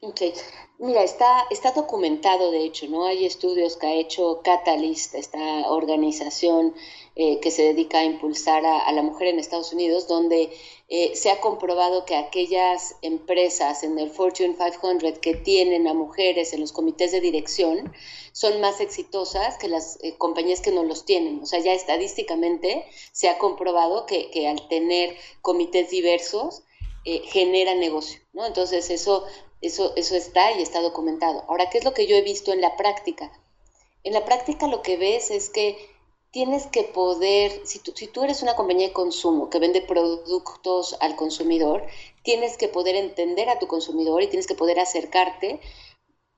Okay. 0.00 0.32
Mira, 0.78 1.02
está, 1.02 1.26
está 1.50 1.72
documentado, 1.72 2.52
de 2.52 2.62
hecho, 2.64 2.86
¿no? 2.86 3.06
Hay 3.06 3.26
estudios 3.26 3.76
que 3.76 3.86
ha 3.88 3.94
hecho 3.94 4.42
Catalyst, 4.44 5.16
esta 5.16 5.68
organización 5.68 6.72
eh, 7.20 7.40
que 7.40 7.50
se 7.50 7.64
dedica 7.64 7.98
a 7.98 8.04
impulsar 8.04 8.64
a, 8.64 8.92
la 8.92 9.02
mujer 9.02 9.26
en 9.26 9.40
Estados 9.40 9.72
Unidos, 9.72 10.06
donde 10.06 10.52
eh, 10.88 11.16
se 11.16 11.30
ha 11.30 11.40
comprobado 11.40 12.04
que 12.04 12.14
aquellas 12.14 12.94
empresas 13.02 13.82
en 13.82 13.98
el 13.98 14.10
Fortune 14.10 14.54
500 14.54 15.18
que 15.18 15.34
tienen 15.34 15.88
a 15.88 15.94
mujeres 15.94 16.52
en 16.52 16.60
los 16.60 16.70
comités 16.70 17.10
de 17.10 17.20
dirección 17.20 17.92
son 18.30 18.60
más 18.60 18.80
exitosas 18.80 19.58
que 19.58 19.66
las 19.66 19.98
eh, 20.04 20.16
compañías 20.16 20.60
que 20.60 20.70
no 20.70 20.84
los 20.84 21.04
tienen. 21.04 21.40
O 21.42 21.46
sea, 21.46 21.58
ya 21.58 21.72
estadísticamente 21.72 22.86
se 23.10 23.28
ha 23.28 23.38
comprobado 23.38 24.06
que, 24.06 24.30
que 24.30 24.46
al 24.46 24.68
tener 24.68 25.16
comités 25.42 25.90
diversos, 25.90 26.62
genera 27.04 27.74
negocio, 27.74 28.20
¿no? 28.34 28.44
Entonces 28.44 28.90
eso 28.90 29.24
eso, 29.60 29.92
eso 29.96 30.14
está 30.14 30.52
y 30.52 30.62
está 30.62 30.80
documentado. 30.80 31.44
Ahora, 31.48 31.68
¿qué 31.68 31.78
es 31.78 31.84
lo 31.84 31.94
que 31.94 32.06
yo 32.06 32.14
he 32.14 32.22
visto 32.22 32.52
en 32.52 32.60
la 32.60 32.76
práctica? 32.76 33.32
En 34.04 34.12
la 34.12 34.24
práctica 34.24 34.68
lo 34.68 34.82
que 34.82 34.96
ves 34.96 35.30
es 35.30 35.50
que 35.50 35.78
tienes 36.30 36.66
que 36.66 36.84
poder, 36.84 37.52
si 37.64 37.78
tú, 37.78 37.92
si 37.94 38.06
tú 38.06 38.24
eres 38.24 38.42
una 38.42 38.56
compañía 38.56 38.88
de 38.88 38.92
consumo 38.92 39.50
que 39.50 39.58
vende 39.58 39.80
productos 39.80 40.96
al 41.00 41.16
consumidor, 41.16 41.86
tienes 42.22 42.56
que 42.56 42.68
poder 42.68 42.96
entender 42.96 43.48
a 43.48 43.58
tu 43.58 43.66
consumidor 43.66 44.22
y 44.22 44.28
tienes 44.28 44.46
que 44.46 44.54
poder 44.54 44.78
acercarte 44.78 45.60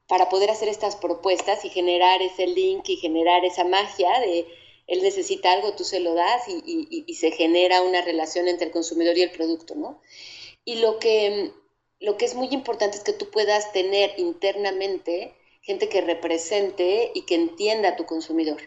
para 0.07 0.29
poder 0.29 0.51
hacer 0.51 0.69
estas 0.69 0.97
propuestas 0.97 1.65
y 1.65 1.69
generar 1.69 2.23
ese 2.23 2.47
link 2.47 2.89
y 2.89 2.97
generar 2.97 3.45
esa 3.45 3.65
magia 3.65 4.21
de 4.21 4.47
él 4.87 5.03
necesita 5.03 5.53
algo, 5.53 5.75
tú 5.75 5.85
se 5.85 6.01
lo 6.01 6.15
das 6.15 6.49
y, 6.49 7.05
y, 7.07 7.15
se 7.15 7.31
genera 7.31 7.81
una 7.83 8.03
relación 8.03 8.49
entre 8.49 8.67
el 8.67 8.73
consumidor 8.73 9.17
y 9.17 9.23
el 9.23 9.31
producto, 9.31 9.77
¿no? 9.77 10.01
Y 10.65 10.77
lo 10.77 10.99
que 10.99 11.53
lo 12.01 12.17
que 12.17 12.25
es 12.25 12.35
muy 12.35 12.49
importante 12.51 12.97
es 12.97 13.05
que 13.05 13.13
tú 13.13 13.31
puedas 13.31 13.73
tener 13.73 14.15
internamente 14.17 15.35
gente 15.63 15.89
que 15.89 16.01
represente 16.01 17.13
y 17.15 17.23
que 17.23 17.35
entienda 17.37 17.91
a 17.91 17.97
tu 17.97 18.07
consumidor. 18.07 18.61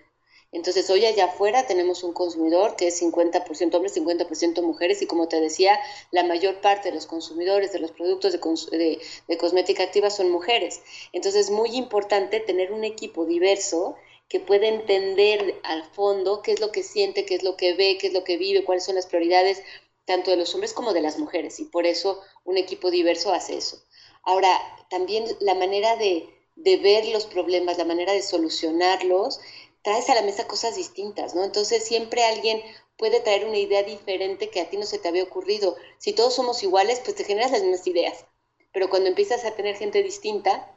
Entonces, 0.54 0.90
hoy 0.90 1.06
allá 1.06 1.26
afuera 1.26 1.68
tenemos 1.68 2.04
un 2.04 2.14
consumidor 2.14 2.76
que 2.76 2.88
es 2.88 3.02
50% 3.02 3.76
hombres, 3.76 3.98
50% 3.98 4.62
mujeres 4.62 5.02
y 5.02 5.08
como 5.08 5.28
te 5.28 5.42
decía, 5.42 5.78
la 6.12 6.24
mayor 6.24 6.62
parte 6.62 6.90
de 6.90 6.96
los 6.96 7.08
consumidores 7.08 7.74
de 7.74 7.80
los 7.80 7.92
productos 7.92 8.32
de, 8.32 9.38
cosmética 9.38 9.84
activa 9.84 10.10
son 10.10 10.30
mujeres. 10.30 10.82
Entonces, 11.12 11.48
es 11.48 11.52
muy 11.52 11.76
importante 11.76 12.40
tener 12.40 12.72
un 12.72 12.84
equipo 12.84 13.26
diverso 13.26 13.96
que 14.30 14.40
pueda 14.40 14.68
entender 14.68 15.60
al 15.64 15.84
fondo 15.92 16.42
qué 16.42 16.54
es 16.54 16.60
lo 16.60 16.72
que 16.72 16.84
siente, 16.84 17.26
qué 17.26 17.36
es 17.36 17.44
lo 17.44 17.58
que 17.58 17.74
ve, 17.74 17.98
qué 18.00 18.08
es 18.08 18.14
lo 18.14 18.24
que 18.24 18.38
vive, 18.38 18.64
cuáles 18.64 18.86
son 18.86 18.96
las 18.96 19.08
prioridades, 19.08 19.62
tanto 20.06 20.32
de 20.32 20.38
los 20.38 20.54
hombres 20.54 20.74
como 20.74 20.94
de 20.94 21.02
las 21.02 21.18
mujeres, 21.18 21.60
y 21.60 21.66
por 21.66 21.86
eso 21.86 22.22
un 22.44 22.58
equipo 22.58 22.92
diverso 22.92 23.34
hace 23.34 23.58
eso. 23.58 23.84
Ahora, 24.24 24.50
también 24.90 25.26
la 25.40 25.54
manera 25.54 25.96
de, 25.98 26.30
ver 26.56 27.08
los 27.08 27.26
problemas, 27.26 27.78
la 27.78 27.86
manera 27.86 28.14
de 28.14 28.22
solucionarlos, 28.22 29.40
traes 29.84 30.10
a 30.10 30.16
la 30.16 30.22
mesa 30.24 30.48
cosas 30.48 30.76
distintas, 30.76 31.36
¿no? 31.36 31.44
Entonces 31.44 31.86
siempre 31.86 32.24
alguien 32.24 32.62
puede 32.98 33.20
traer 33.20 33.46
una 33.46 33.58
idea 33.58 33.84
diferente 33.84 34.50
que 34.50 34.62
a 34.62 34.70
ti 34.70 34.78
no 34.78 34.86
se 34.86 34.98
te 34.98 35.08
había 35.08 35.24
ocurrido. 35.24 35.76
Si 36.00 36.14
todos 36.14 36.34
somos 36.34 36.64
iguales, 36.64 37.02
pues 37.04 37.16
te 37.16 37.24
generas 37.24 37.52
las 37.52 37.62
mismas 37.62 37.86
ideas. 37.88 38.26
Pero 38.72 38.90
cuando 38.90 39.10
empiezas 39.10 39.46
a 39.46 39.56
tener 39.56 39.76
gente 39.76 40.02
distinta, 40.02 40.70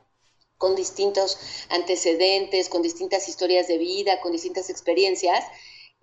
con 0.59 0.75
distintos 0.75 1.39
antecedentes, 1.69 2.69
con 2.69 2.83
distintas 2.83 3.29
historias 3.29 3.69
de 3.69 3.79
vida, 3.79 4.21
con 4.21 4.33
distintas 4.33 4.71
experiencias, 4.71 5.45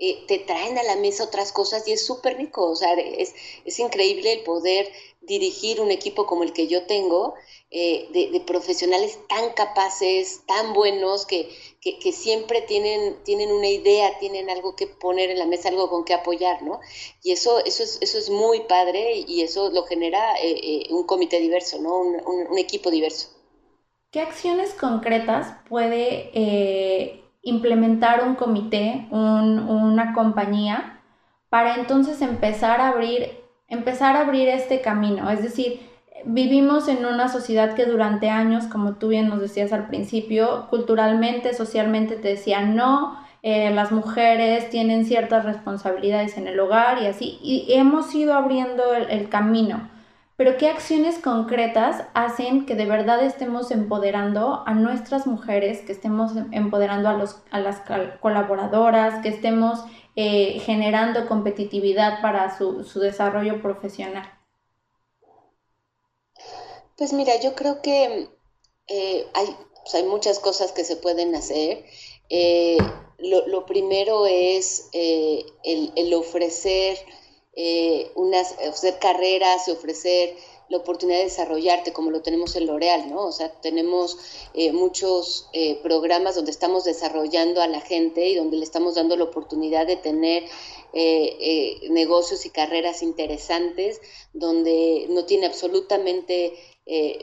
eh, 0.05 0.25
te 0.27 0.39
traen 0.39 0.77
a 0.77 0.83
la 0.83 0.97
mesa 0.97 1.23
otras 1.23 1.53
cosas 1.53 1.87
y 1.87 1.93
es 1.93 2.05
súper 2.05 2.35
rico, 2.35 2.69
o 2.69 2.75
sea, 2.75 2.91
es, 2.95 3.33
es, 3.63 3.79
increíble 3.79 4.33
el 4.33 4.43
poder 4.43 4.91
dirigir 5.21 5.79
un 5.79 5.91
equipo 5.91 6.25
como 6.25 6.43
el 6.43 6.51
que 6.51 6.67
yo 6.67 6.85
tengo, 6.87 7.35
eh, 7.71 8.09
de, 8.11 8.41
profesionales 8.41 9.17
tan 9.29 9.53
capaces, 9.53 10.41
tan 10.45 10.73
buenos, 10.73 11.25
que, 11.25 11.49
que, 11.79 12.11
siempre 12.11 12.59
tienen, 12.63 13.23
tienen 13.23 13.49
una 13.53 13.69
idea, 13.69 14.19
tienen 14.19 14.49
algo 14.49 14.75
que 14.75 14.87
poner 14.87 15.29
en 15.29 15.39
la 15.39 15.45
mesa, 15.45 15.69
algo 15.69 15.89
con 15.89 16.03
que 16.03 16.13
apoyar, 16.13 16.63
¿no? 16.63 16.81
Y 17.23 17.31
eso, 17.31 17.63
eso, 17.63 17.83
es, 17.83 17.97
eso 18.01 18.17
es 18.17 18.29
muy 18.29 18.59
padre 18.63 19.23
y 19.25 19.41
eso 19.41 19.69
lo 19.69 19.83
genera 19.83 20.35
eh, 20.41 20.85
un 20.89 21.05
comité 21.05 21.39
diverso, 21.39 21.79
¿no? 21.79 21.97
Un, 21.97 22.47
un, 22.49 22.57
equipo 22.57 22.91
diverso. 22.91 23.29
¿Qué 24.11 24.19
acciones 24.19 24.73
concretas 24.73 25.55
puede 25.69 26.29
implementar 27.43 28.23
un 28.25 28.35
comité, 28.35 29.07
una 29.11 30.13
compañía, 30.13 31.01
para 31.49 31.75
entonces 31.75 32.21
empezar 32.21 32.81
a 32.81 32.89
abrir, 32.89 33.29
empezar 33.67 34.15
a 34.15 34.21
abrir 34.21 34.47
este 34.47 34.81
camino. 34.81 35.29
Es 35.29 35.43
decir, 35.43 35.81
vivimos 36.25 36.87
en 36.87 37.05
una 37.05 37.27
sociedad 37.27 37.75
que 37.75 37.85
durante 37.85 38.29
años, 38.29 38.65
como 38.65 38.95
tú 38.95 39.09
bien 39.09 39.29
nos 39.29 39.41
decías 39.41 39.71
al 39.73 39.87
principio, 39.87 40.67
culturalmente, 40.69 41.53
socialmente 41.53 42.15
te 42.15 42.29
decían 42.29 42.75
no, 42.75 43.19
eh, 43.43 43.69
las 43.71 43.91
mujeres 43.91 44.69
tienen 44.69 45.05
ciertas 45.05 45.43
responsabilidades 45.43 46.37
en 46.37 46.47
el 46.47 46.59
hogar 46.59 47.03
y 47.03 47.07
así, 47.07 47.39
y 47.43 47.73
hemos 47.73 48.15
ido 48.15 48.33
abriendo 48.33 48.93
el 48.93 49.27
camino 49.27 49.92
pero 50.43 50.57
qué 50.57 50.67
acciones 50.67 51.19
concretas 51.19 52.03
hacen 52.13 52.65
que 52.65 52.75
de 52.75 52.83
verdad 52.83 53.23
estemos 53.23 53.71
empoderando 53.71 54.61
a 54.65 54.73
nuestras 54.73 55.25
mujeres, 55.25 55.79
que 55.79 55.93
estemos 55.93 56.33
empoderando 56.51 57.07
a, 57.07 57.59
las 57.61 57.81
colaboradoras, 58.19 59.23
que 59.23 59.29
estemos 59.29 59.79
eh, 60.17 60.59
generando 60.59 61.29
competitividad 61.29 62.21
para 62.21 62.57
su, 62.57 62.83
desarrollo 62.99 63.61
profesional. 63.61 64.29
Pues 66.97 67.13
mira, 67.13 67.39
yo 67.39 67.55
creo 67.55 67.81
que 67.81 68.27
eh, 68.87 69.25
hay, 69.33 70.03
muchas 70.03 70.39
cosas 70.39 70.73
que 70.73 70.83
se 70.83 70.97
pueden 70.97 71.33
hacer. 71.35 71.85
Eh, 72.27 72.79
lo, 73.17 73.65
primero 73.65 74.25
es 74.27 74.89
el 74.91 76.13
ofrecer 76.13 76.97
eh, 77.55 78.11
unas, 78.15 78.53
ofrecer 78.53 78.97
carreras 78.97 79.67
y 79.67 79.71
ofrecer 79.71 80.35
la 80.69 80.77
oportunidad 80.77 81.19
de 81.19 81.25
desarrollarte 81.25 81.93
como 81.93 82.09
lo 82.09 82.23
tenemos 82.23 82.55
en 82.55 82.65
L'Oreal, 82.65 83.11
¿no? 83.11 83.27
O 83.27 83.31
sea, 83.31 83.51
tenemos 83.61 84.17
eh, 84.55 84.71
muchos 84.71 85.49
eh, 85.53 85.75
programas 85.83 86.33
donde 86.33 86.49
estamos 86.49 86.83
desarrollando 86.83 87.61
a 87.61 87.67
la 87.67 87.81
gente 87.81 88.27
y 88.27 88.35
donde 88.35 88.57
le 88.57 88.63
estamos 88.63 88.95
dando 88.95 89.15
la 89.15 89.25
oportunidad 89.25 89.85
de 89.85 89.97
tener 89.97 90.45
negocios 91.89 92.45
y 92.45 92.51
carreras 92.51 93.01
interesantes, 93.01 93.99
donde 94.31 95.07
no 95.09 95.25
tiene 95.25 95.47
absolutamente, 95.47 96.53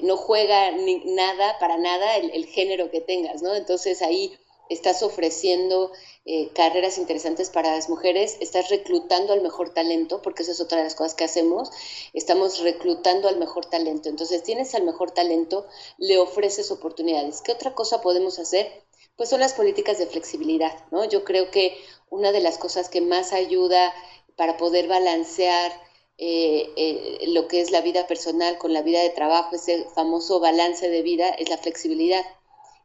no 0.03 0.16
juega 0.16 0.73
ni 0.73 0.97
nada, 1.05 1.57
para 1.61 1.77
nada 1.77 2.16
el 2.16 2.47
género 2.47 2.90
que 2.90 3.01
tengas, 3.01 3.43
¿no? 3.43 3.55
Entonces 3.55 4.03
ahí 4.03 4.37
estás 4.71 5.03
ofreciendo 5.03 5.93
eh, 6.25 6.49
carreras 6.55 6.97
interesantes 6.97 7.51
para 7.51 7.75
las 7.75 7.89
mujeres, 7.89 8.37
estás 8.41 8.71
reclutando 8.71 9.33
al 9.33 9.43
mejor 9.43 9.75
talento, 9.75 10.23
porque 10.23 10.45
esa 10.45 10.53
es 10.53 10.61
otra 10.61 10.79
de 10.79 10.85
las 10.85 10.95
cosas 10.95 11.15
que 11.15 11.25
hacemos, 11.25 11.71
estamos 12.15 12.61
reclutando 12.61 13.29
al 13.29 13.37
mejor 13.37 13.67
talento. 13.67 14.09
Entonces 14.09 14.43
tienes 14.43 14.75
al 14.75 14.85
mejor 14.85 15.11
talento, 15.11 15.67
le 15.99 16.19
ofreces 16.19 16.71
oportunidades. 16.71 17.43
¿Qué 17.43 17.53
otra 17.53 17.75
cosa 17.75 18.01
podemos 18.01 18.39
hacer? 18.39 18.71
Pues 19.17 19.29
son 19.29 19.41
las 19.41 19.55
políticas 19.55 19.99
de 19.99 20.07
flexibilidad, 20.07 20.73
¿no? 20.91 21.05
Yo 21.05 21.25
creo 21.25 21.51
que 21.51 21.77
una 22.09 22.33
de 22.33 22.41
las 22.41 22.57
cosas 22.57 22.89
que 22.89 23.01
más 23.01 23.33
ayuda 23.33 23.93
para 24.37 24.57
poder 24.57 24.87
balancear 24.89 25.73
eh, 26.17 26.71
eh, 26.77 27.19
lo 27.29 27.49
que 27.49 27.61
es 27.61 27.71
la 27.71 27.81
vida 27.81 28.07
personal 28.07 28.57
con 28.59 28.73
la 28.73 28.83
vida 28.83 29.03
de 29.03 29.11
trabajo, 29.11 29.57
ese 29.57 29.87
famoso 29.95 30.39
balance 30.39 30.89
de 30.89 31.03
vida, 31.03 31.29
es 31.31 31.49
la 31.49 31.59
flexibilidad 31.59 32.25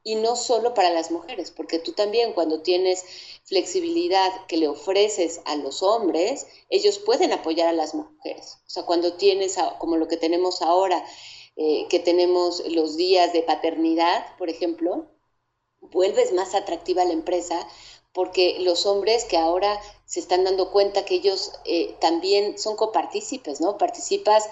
y 0.05 0.15
no 0.15 0.35
solo 0.35 0.75
para 0.75 0.91
las 0.91 1.09
mujeres, 1.09 1.49
porque 1.49 1.79
tú 1.79 1.91
también 1.91 2.33
cuando 2.33 2.61
tienes 2.61 3.03
flexibilidad 3.43 4.31
que 4.47 4.55
le 4.55 4.67
ofreces 4.67 5.41
a 5.45 5.55
los 5.55 5.81
hombres, 5.81 6.45
ellos 6.69 6.99
pueden 6.99 7.33
apoyar 7.33 7.67
a 7.67 7.73
las 7.73 7.95
mujeres. 7.95 8.59
O 8.67 8.69
sea, 8.69 8.83
cuando 8.83 9.13
tienes, 9.13 9.57
como 9.79 9.97
lo 9.97 10.07
que 10.07 10.17
tenemos 10.17 10.61
ahora, 10.61 11.03
eh, 11.55 11.87
que 11.89 11.97
tenemos 11.97 12.63
los 12.69 12.97
días 12.97 13.33
de 13.33 13.41
paternidad, 13.41 14.37
por 14.37 14.49
ejemplo, 14.51 15.07
vuelves 15.81 16.33
más 16.33 16.53
atractiva 16.53 17.03
la 17.03 17.13
empresa 17.13 17.67
porque 18.13 18.57
los 18.59 18.85
hombres 18.85 19.25
que 19.25 19.37
ahora 19.37 19.81
se 20.05 20.19
están 20.19 20.43
dando 20.43 20.71
cuenta 20.71 21.03
que 21.03 21.15
ellos 21.15 21.51
eh, 21.65 21.95
también 21.99 22.59
son 22.59 22.75
copartícipes, 22.75 23.59
¿no? 23.59 23.79
Participas, 23.79 24.47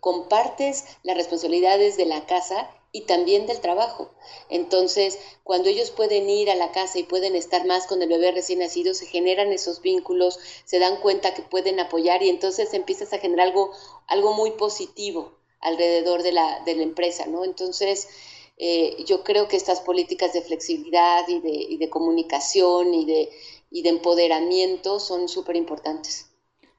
compartes 0.00 0.84
las 1.02 1.16
responsabilidades 1.16 1.96
de 1.96 2.04
la 2.04 2.26
casa 2.26 2.70
y 2.92 3.02
también 3.02 3.46
del 3.46 3.60
trabajo. 3.60 4.10
Entonces, 4.48 5.18
cuando 5.44 5.68
ellos 5.68 5.90
pueden 5.90 6.28
ir 6.30 6.50
a 6.50 6.54
la 6.54 6.72
casa 6.72 6.98
y 6.98 7.02
pueden 7.04 7.34
estar 7.36 7.66
más 7.66 7.86
con 7.86 8.00
el 8.02 8.08
bebé 8.08 8.32
recién 8.32 8.60
nacido, 8.60 8.94
se 8.94 9.06
generan 9.06 9.52
esos 9.52 9.82
vínculos, 9.82 10.38
se 10.64 10.78
dan 10.78 10.96
cuenta 11.00 11.34
que 11.34 11.42
pueden 11.42 11.80
apoyar 11.80 12.22
y 12.22 12.30
entonces 12.30 12.72
empiezas 12.74 13.12
a 13.12 13.18
generar 13.18 13.48
algo, 13.48 13.72
algo 14.06 14.32
muy 14.32 14.52
positivo 14.52 15.32
alrededor 15.60 16.22
de 16.22 16.32
la, 16.32 16.60
de 16.64 16.76
la 16.76 16.82
empresa, 16.82 17.26
¿no? 17.26 17.44
Entonces, 17.44 18.08
eh, 18.56 19.04
yo 19.04 19.22
creo 19.22 19.48
que 19.48 19.56
estas 19.56 19.80
políticas 19.80 20.32
de 20.32 20.42
flexibilidad 20.42 21.28
y 21.28 21.40
de, 21.40 21.50
y 21.50 21.76
de 21.76 21.90
comunicación 21.90 22.94
y 22.94 23.04
de, 23.04 23.30
y 23.70 23.82
de 23.82 23.90
empoderamiento 23.90 24.98
son 24.98 25.28
súper 25.28 25.56
importantes. 25.56 26.30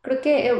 Creo 0.01 0.21
que 0.21 0.47
eh, 0.47 0.53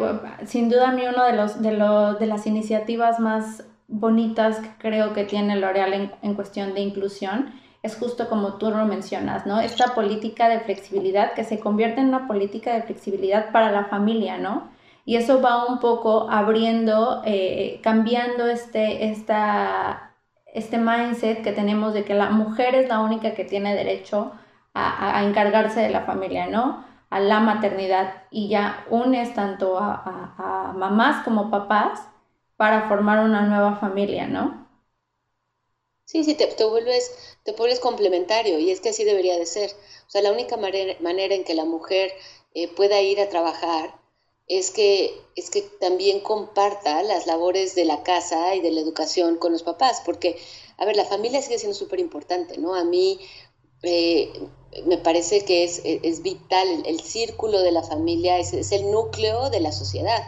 sin 0.48 0.70
duda 0.70 0.90
a 0.90 0.92
mí 0.92 1.04
uno 1.08 1.24
de, 1.26 1.34
los, 1.34 1.62
de, 1.62 1.72
lo, 1.72 2.14
de 2.16 2.26
las 2.28 2.46
iniciativas 2.46 3.20
más 3.20 3.64
bonitas 3.90 4.60
que 4.60 4.70
creo 4.78 5.14
que 5.14 5.26
tiene 5.26 5.56
L'Oreal 5.56 5.94
en, 5.94 6.12
en, 6.22 6.36
cuestión 6.36 6.74
de 6.74 6.82
inclusión 6.82 7.54
es 7.82 7.98
justo 7.98 8.30
como 8.30 8.54
tú 8.56 8.70
lo 8.70 8.86
mencionas, 8.86 9.46
¿no? 9.46 9.60
Esta 9.60 9.96
política 9.96 10.48
de 10.48 10.60
flexibilidad 10.60 11.34
que 11.34 11.44
se 11.44 11.60
convierte 11.60 12.02
en 12.02 12.10
una 12.10 12.28
política 12.28 12.74
de 12.74 12.84
flexibilidad 12.84 13.52
para 13.52 13.72
la 13.72 13.86
familia, 13.86 14.38
¿no? 14.38 14.70
Y 15.06 15.16
eso 15.16 15.42
va 15.42 15.66
un 15.66 15.80
poco 15.80 16.30
abriendo, 16.30 17.24
eh, 17.26 17.80
cambiando 17.82 18.48
este, 18.48 19.10
esta, 19.10 20.14
este 20.54 20.78
mindset 20.78 21.42
que 21.42 21.52
tenemos 21.52 21.94
de 21.94 22.04
que 22.04 22.14
la 22.14 22.30
mujer 22.30 22.76
es 22.76 22.90
la 22.90 23.00
única 23.00 23.34
que 23.34 23.46
tiene 23.46 23.74
derecho 23.74 24.34
a, 24.74 25.18
a 25.18 25.24
encargarse 25.24 25.80
de 25.80 25.90
la 25.90 26.02
familia, 26.02 26.48
¿no? 26.48 26.84
A 27.10 27.20
la 27.20 27.40
maternidad 27.40 28.14
y 28.30 28.50
ya 28.50 28.86
unes 28.90 29.34
tanto 29.34 29.80
a, 29.80 29.94
a, 29.94 30.70
a 30.70 30.74
mamás 30.74 31.24
como 31.24 31.50
papás 31.50 32.09
para 32.60 32.90
formar 32.90 33.24
una 33.24 33.44
nueva 33.44 33.78
familia, 33.78 34.28
¿no? 34.28 34.68
Sí, 36.04 36.26
sí, 36.26 36.36
te, 36.36 36.46
te, 36.48 36.66
vuelves, 36.66 37.10
te 37.44 37.54
vuelves 37.54 37.80
complementario 37.80 38.60
y 38.60 38.70
es 38.70 38.82
que 38.82 38.90
así 38.90 39.06
debería 39.06 39.38
de 39.38 39.46
ser. 39.46 39.70
O 40.06 40.10
sea, 40.10 40.22
la 40.22 40.34
única 40.34 40.58
manera, 40.58 41.36
en 41.36 41.46
que 41.46 41.54
la 41.54 41.64
mujer 41.64 42.12
eh, 42.54 42.68
pueda 42.68 43.00
ir 43.00 43.22
a 43.22 43.30
trabajar 43.30 43.96
es 44.46 44.72
que, 44.72 45.22
es 45.38 45.50
que 45.50 45.62
también 45.62 46.20
comparta 46.20 47.02
las 47.02 47.28
labores 47.28 47.76
de 47.76 47.86
la 47.86 48.04
casa 48.04 48.54
y 48.56 48.60
de 48.60 48.72
la 48.72 48.82
educación 48.82 49.38
con 49.38 49.54
los 49.54 49.64
papás, 49.64 50.02
porque, 50.06 50.36
a 50.78 50.84
ver, 50.84 50.98
la 50.98 51.06
familia 51.06 51.42
sigue 51.42 51.60
siendo 51.60 51.78
súper 51.78 52.02
importante, 52.02 52.58
¿no? 52.58 52.76
A 52.76 52.84
mí 52.84 53.22
eh, 53.84 54.34
me 54.86 54.98
parece 54.98 55.46
que 55.46 55.64
es, 55.64 55.82
es 55.86 56.22
vital, 56.24 56.84
el, 56.86 57.00
círculo 57.00 57.62
de 57.62 57.72
la 57.72 57.84
familia 57.84 58.38
es, 58.38 58.52
el 58.74 58.92
núcleo 58.92 59.50
de 59.50 59.62
la 59.62 59.72
sociedad 59.72 60.22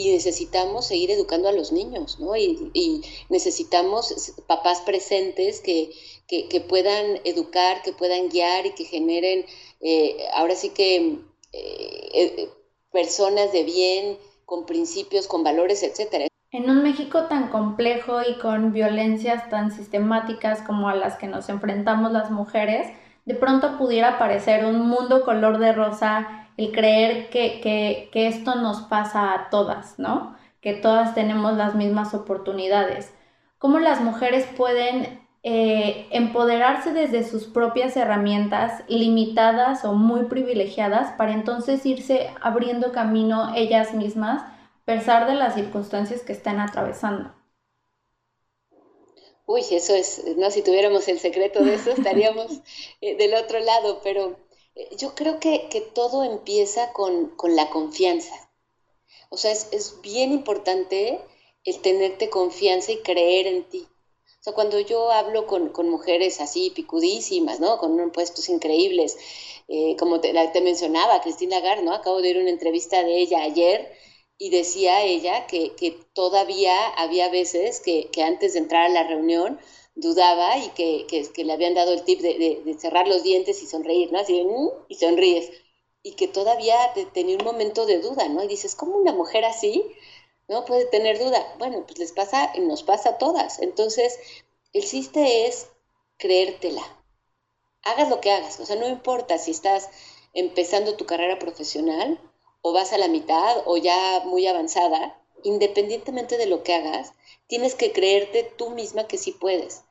y 0.00 0.12
necesitamos 0.12 0.86
seguir 0.86 1.10
educando 1.10 1.48
a 1.48 1.52
los 1.52 1.72
niños, 1.72 2.18
¿no? 2.20 2.36
Y, 2.36 3.02
necesitamos 3.28 4.34
papás 4.46 4.80
presentes 4.80 5.60
que, 5.60 5.90
que, 6.26 6.60
puedan 6.60 7.20
educar, 7.24 7.82
que 7.82 7.92
puedan 7.92 8.28
guiar 8.28 8.66
y 8.66 8.74
que 8.74 8.84
generen, 8.84 9.46
eh, 9.80 10.26
ahora 10.34 10.54
sí 10.54 10.70
que... 10.70 11.18
Eh, 11.52 12.48
personas 12.92 13.52
de 13.52 13.64
bien, 13.64 14.18
con 14.44 14.66
principios, 14.66 15.26
con 15.26 15.44
valores, 15.44 15.82
etcétera. 15.82 16.26
En 16.52 16.68
un 16.68 16.82
México 16.82 17.24
tan 17.24 17.48
complejo 17.48 18.20
y 18.28 18.38
con 18.38 18.72
violencias 18.72 19.48
tan 19.48 19.70
sistemáticas 19.70 20.62
como 20.62 20.88
a 20.88 20.96
las 20.96 21.16
que 21.16 21.28
nos 21.28 21.48
enfrentamos 21.48 22.10
las 22.10 22.30
mujeres, 22.30 22.88
de 23.24 23.34
pronto 23.34 23.78
pudiera 23.78 24.18
parecer 24.18 24.64
un 24.64 24.88
mundo 24.88 25.24
color 25.24 25.58
de 25.58 25.72
rosa 25.72 26.39
el 26.56 26.72
creer 26.72 27.30
que, 27.30 27.60
que, 27.60 28.08
que 28.12 28.26
esto 28.26 28.56
nos 28.56 28.82
pasa 28.82 29.34
a 29.34 29.50
todas, 29.50 29.98
¿no? 29.98 30.36
Que 30.60 30.74
todas 30.74 31.14
tenemos 31.14 31.56
las 31.56 31.74
mismas 31.74 32.14
oportunidades. 32.14 33.12
¿Cómo 33.58 33.78
las 33.78 34.00
mujeres 34.00 34.46
pueden 34.56 35.20
eh, 35.42 36.06
empoderarse 36.10 36.92
desde 36.92 37.24
sus 37.24 37.46
propias 37.46 37.96
herramientas 37.96 38.82
limitadas 38.88 39.86
o 39.86 39.94
muy 39.94 40.24
privilegiadas 40.24 41.12
para 41.16 41.32
entonces 41.32 41.86
irse 41.86 42.28
abriendo 42.42 42.92
camino 42.92 43.54
ellas 43.56 43.94
mismas 43.94 44.42
a 44.42 44.84
pesar 44.84 45.26
de 45.26 45.34
las 45.34 45.54
circunstancias 45.54 46.20
que 46.20 46.32
están 46.32 46.60
atravesando. 46.60 47.32
Uy, 49.46 49.62
eso 49.70 49.94
es, 49.94 50.22
no, 50.36 50.50
si 50.50 50.62
tuviéramos 50.62 51.08
el 51.08 51.18
secreto 51.18 51.64
de 51.64 51.74
eso 51.74 51.90
estaríamos 51.90 52.60
eh, 53.00 53.16
del 53.16 53.32
otro 53.34 53.60
lado, 53.60 54.00
pero 54.04 54.36
yo 54.96 55.14
creo 55.14 55.40
que, 55.40 55.68
que 55.68 55.80
todo 55.80 56.24
empieza 56.24 56.92
con, 56.92 57.30
con, 57.36 57.56
la 57.56 57.70
confianza. 57.70 58.34
O 59.28 59.36
sea, 59.36 59.52
es, 59.52 59.68
es 59.72 60.00
bien 60.02 60.32
importante 60.32 61.20
el 61.64 61.80
tenerte 61.80 62.30
confianza 62.30 62.92
y 62.92 63.02
creer 63.02 63.46
en 63.46 63.68
ti. 63.68 63.86
O 64.40 64.42
sea, 64.42 64.54
cuando 64.54 64.80
yo 64.80 65.12
hablo 65.12 65.46
con, 65.46 65.68
con 65.68 65.90
mujeres 65.90 66.40
así 66.40 66.70
picudísimas, 66.70 67.60
¿no? 67.60 67.76
Con 67.78 68.10
puestos 68.10 68.48
increíbles, 68.48 69.18
eh, 69.68 69.96
como 69.98 70.20
te, 70.20 70.32
mencionaba, 70.62 71.20
Cristina 71.20 71.60
Lagarde, 71.60 71.82
¿no? 71.82 71.92
Acabo 71.92 72.22
de 72.22 72.30
ir 72.30 72.38
una 72.38 72.48
entrevista 72.48 73.04
de 73.04 73.20
ella 73.20 73.42
ayer 73.42 73.92
y 74.38 74.48
decía 74.48 75.02
ella 75.04 75.46
que, 75.46 75.74
que 75.76 75.90
todavía 76.14 76.88
había 76.96 77.28
veces 77.28 77.80
que, 77.80 78.08
que, 78.10 78.22
antes 78.22 78.54
de 78.54 78.60
entrar 78.60 78.86
a 78.86 78.88
la 78.88 79.06
reunión 79.06 79.60
dudaba 80.00 80.58
y 80.58 80.68
que, 80.70 81.06
que 81.06 81.44
le 81.44 81.52
habían 81.52 81.74
dado 81.74 81.92
el 81.92 82.04
tip 82.04 82.20
de, 82.20 82.62
de, 82.64 82.74
cerrar 82.78 83.06
los 83.08 83.22
dientes 83.22 83.62
y 83.62 83.66
sonreír, 83.66 84.12
¿no? 84.12 84.18
Así 84.20 84.36
de, 84.36 84.44
mm", 84.44 84.70
y 84.88 84.94
sonríes. 84.96 85.50
Y 86.02 86.12
que 86.12 86.28
todavía 86.28 86.76
tenía 87.12 87.36
un 87.36 87.44
momento 87.44 87.86
de 87.86 88.00
duda, 88.00 88.28
¿no? 88.28 88.42
Y 88.42 88.48
dices, 88.48 88.74
¿cómo 88.74 88.96
una 88.96 89.12
mujer 89.12 89.44
así 89.44 89.84
¿no? 90.50 90.64
Puede 90.64 90.84
tener 90.86 91.18
duda. 91.18 91.54
Bueno, 91.58 91.84
pues 91.86 91.98
les 91.98 92.12
pasa, 92.12 92.52
nos 92.58 92.82
pasa 92.82 93.10
a 93.10 93.18
todas. 93.18 93.60
Entonces, 93.60 94.18
el 94.72 94.84
chiste 94.84 95.46
es 95.46 95.68
creértela. 96.18 96.82
Hagas 97.84 98.08
lo 98.10 98.20
que 98.20 98.32
hagas. 98.32 98.58
O 98.58 98.66
sea, 98.66 98.76
no 98.76 98.88
importa 98.88 99.38
si 99.38 99.52
estás 99.52 99.88
empezando 100.34 100.96
tu 100.96 101.06
carrera 101.06 101.38
profesional 101.38 102.20
o 102.62 102.72
vas 102.72 102.92
a 102.92 102.98
la 102.98 103.06
mitad 103.06 103.62
o 103.64 103.76
ya 103.76 104.22
muy 104.26 104.46
avanzada, 104.46 105.19
independientemente 105.44 106.36
de 106.36 106.46
lo 106.46 106.62
que 106.62 106.74
hagas, 106.74 107.12
tienes 107.46 107.74
que 107.74 107.92
creerte 107.92 108.44
tú 108.44 108.70
misma 108.70 109.06
que 109.06 109.18
sí 109.18 109.32
puedes. 109.32 109.82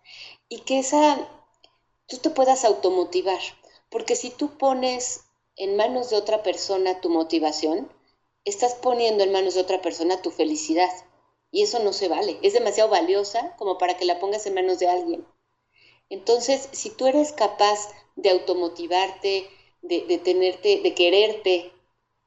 Y 0.47 0.61
que 0.61 0.79
esa, 0.79 1.29
tú 2.07 2.17
te 2.17 2.29
puedas 2.29 2.65
automotivar. 2.65 3.39
Porque 3.89 4.15
si 4.15 4.29
tú 4.29 4.57
pones 4.57 5.21
en 5.55 5.75
manos 5.75 6.09
de 6.09 6.17
otra 6.17 6.43
persona 6.43 7.01
tu 7.01 7.09
motivación, 7.09 7.91
estás 8.45 8.75
poniendo 8.75 9.23
en 9.23 9.31
manos 9.31 9.55
de 9.55 9.61
otra 9.61 9.81
persona 9.81 10.21
tu 10.21 10.31
felicidad. 10.31 10.91
Y 11.51 11.63
eso 11.63 11.79
no 11.79 11.93
se 11.93 12.07
vale. 12.07 12.37
Es 12.41 12.53
demasiado 12.53 12.89
valiosa 12.89 13.55
como 13.57 13.77
para 13.77 13.97
que 13.97 14.05
la 14.05 14.19
pongas 14.19 14.45
en 14.45 14.53
manos 14.53 14.79
de 14.79 14.87
alguien. 14.87 15.25
Entonces, 16.09 16.69
si 16.71 16.89
tú 16.89 17.07
eres 17.07 17.33
capaz 17.33 17.89
de 18.15 18.29
automotivarte, 18.29 19.49
de, 19.81 20.01
de 20.05 20.17
tenerte, 20.17 20.81
de 20.81 20.93
quererte 20.93 21.71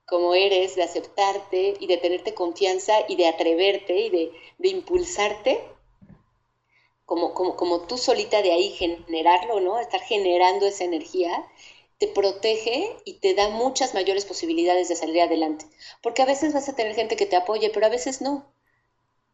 como 0.07 0.35
eres, 0.35 0.77
de 0.77 0.83
aceptarte 0.83 1.75
y 1.81 1.87
de 1.87 1.97
tenerte 1.97 2.35
confianza 2.35 2.95
y 3.09 3.17
de 3.17 3.27
atreverte 3.29 3.99
y 3.99 4.11
de, 4.11 4.33
de 4.59 4.69
impulsarte, 4.69 5.61
como, 7.05 7.35
como, 7.35 7.57
como 7.57 7.87
tú 7.87 7.99
solita 7.99 8.43
de 8.43 8.53
ahí 8.53 8.71
generarlo, 8.71 9.61
¿no? 9.61 9.79
Estar 9.79 10.01
generando 10.01 10.67
esa 10.67 10.85
energía, 10.85 11.45
te 11.99 12.09
protege 12.09 12.97
y 13.05 13.15
te 13.15 13.35
da 13.35 13.49
muchas 13.49 13.95
mayores 13.95 14.25
posibilidades 14.25 14.89
de 14.89 14.97
salir 14.97 15.21
adelante. 15.21 15.67
Porque 16.03 16.23
a 16.23 16.27
veces 16.27 16.53
vas 16.53 16.69
a 16.69 16.75
tener 16.75 16.95
gente 16.95 17.17
que 17.17 17.27
te 17.27 17.37
apoye, 17.37 17.71
pero 17.71 17.87
a 17.87 17.91
veces 17.91 18.21
no. 18.21 18.52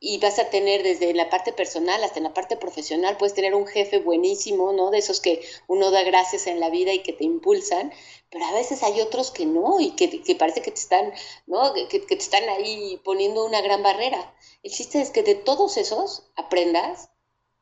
Y 0.01 0.19
vas 0.19 0.39
a 0.39 0.51
tener 0.51 0.83
desde 0.83 1.13
la 1.15 1.29
parte 1.29 1.53
personal 1.53 2.05
hasta 2.05 2.19
en 2.19 2.25
la 2.25 2.35
parte 2.35 2.57
profesional, 2.57 3.17
puedes 3.17 3.35
tener 3.35 3.55
un 3.55 3.67
jefe 3.67 3.99
buenísimo, 3.99 4.73
¿no? 4.73 4.91
De 4.91 4.99
esos 4.99 5.21
que 5.21 5.43
uno 5.67 5.91
da 5.91 6.05
gracias 6.05 6.47
en 6.47 6.61
la 6.61 6.71
vida 6.71 6.93
y 6.93 7.03
que 7.03 7.13
te 7.13 7.25
impulsan, 7.25 7.93
pero 8.31 8.45
a 8.45 8.53
veces 8.55 8.83
hay 8.83 9.01
otros 9.01 9.31
que 9.31 9.47
no 9.47 9.81
y 9.81 9.93
que, 9.93 10.23
que 10.23 10.35
parece 10.37 10.63
que 10.63 10.71
te 10.71 10.81
están, 10.81 11.13
¿no? 11.47 11.73
Que, 11.75 11.89
que, 11.89 12.01
te 12.01 12.15
están 12.15 12.49
ahí 12.49 13.01
poniendo 13.05 13.45
una 13.45 13.61
gran 13.61 13.83
barrera. 13.83 14.35
El 14.63 14.73
chiste 14.73 15.01
es 15.01 15.11
que 15.11 15.23
de 15.23 15.35
todos 15.35 15.77
esos 15.77 16.31
aprendas 16.37 17.11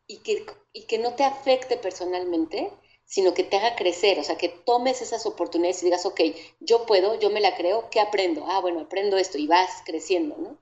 y 0.06 0.18
que, 0.18 0.44
y 0.72 0.82
que 0.82 0.98
no 0.98 1.14
te 1.14 1.24
afecte 1.24 1.76
personalmente, 1.76 2.70
sino 3.06 3.34
que 3.34 3.44
te 3.44 3.56
haga 3.56 3.76
crecer, 3.76 4.18
o 4.18 4.24
sea, 4.24 4.36
que 4.36 4.48
tomes 4.48 5.00
esas 5.00 5.26
oportunidades 5.26 5.80
y 5.82 5.86
digas, 5.86 6.06
ok, 6.06 6.20
yo 6.60 6.86
puedo, 6.86 7.18
yo 7.18 7.30
me 7.30 7.40
la 7.40 7.56
creo, 7.56 7.88
¿qué 7.90 8.00
aprendo? 8.00 8.44
Ah, 8.48 8.60
bueno, 8.60 8.80
aprendo 8.80 9.16
esto 9.16 9.38
y 9.38 9.46
vas 9.46 9.70
creciendo, 9.84 10.36
¿no? 10.36 10.58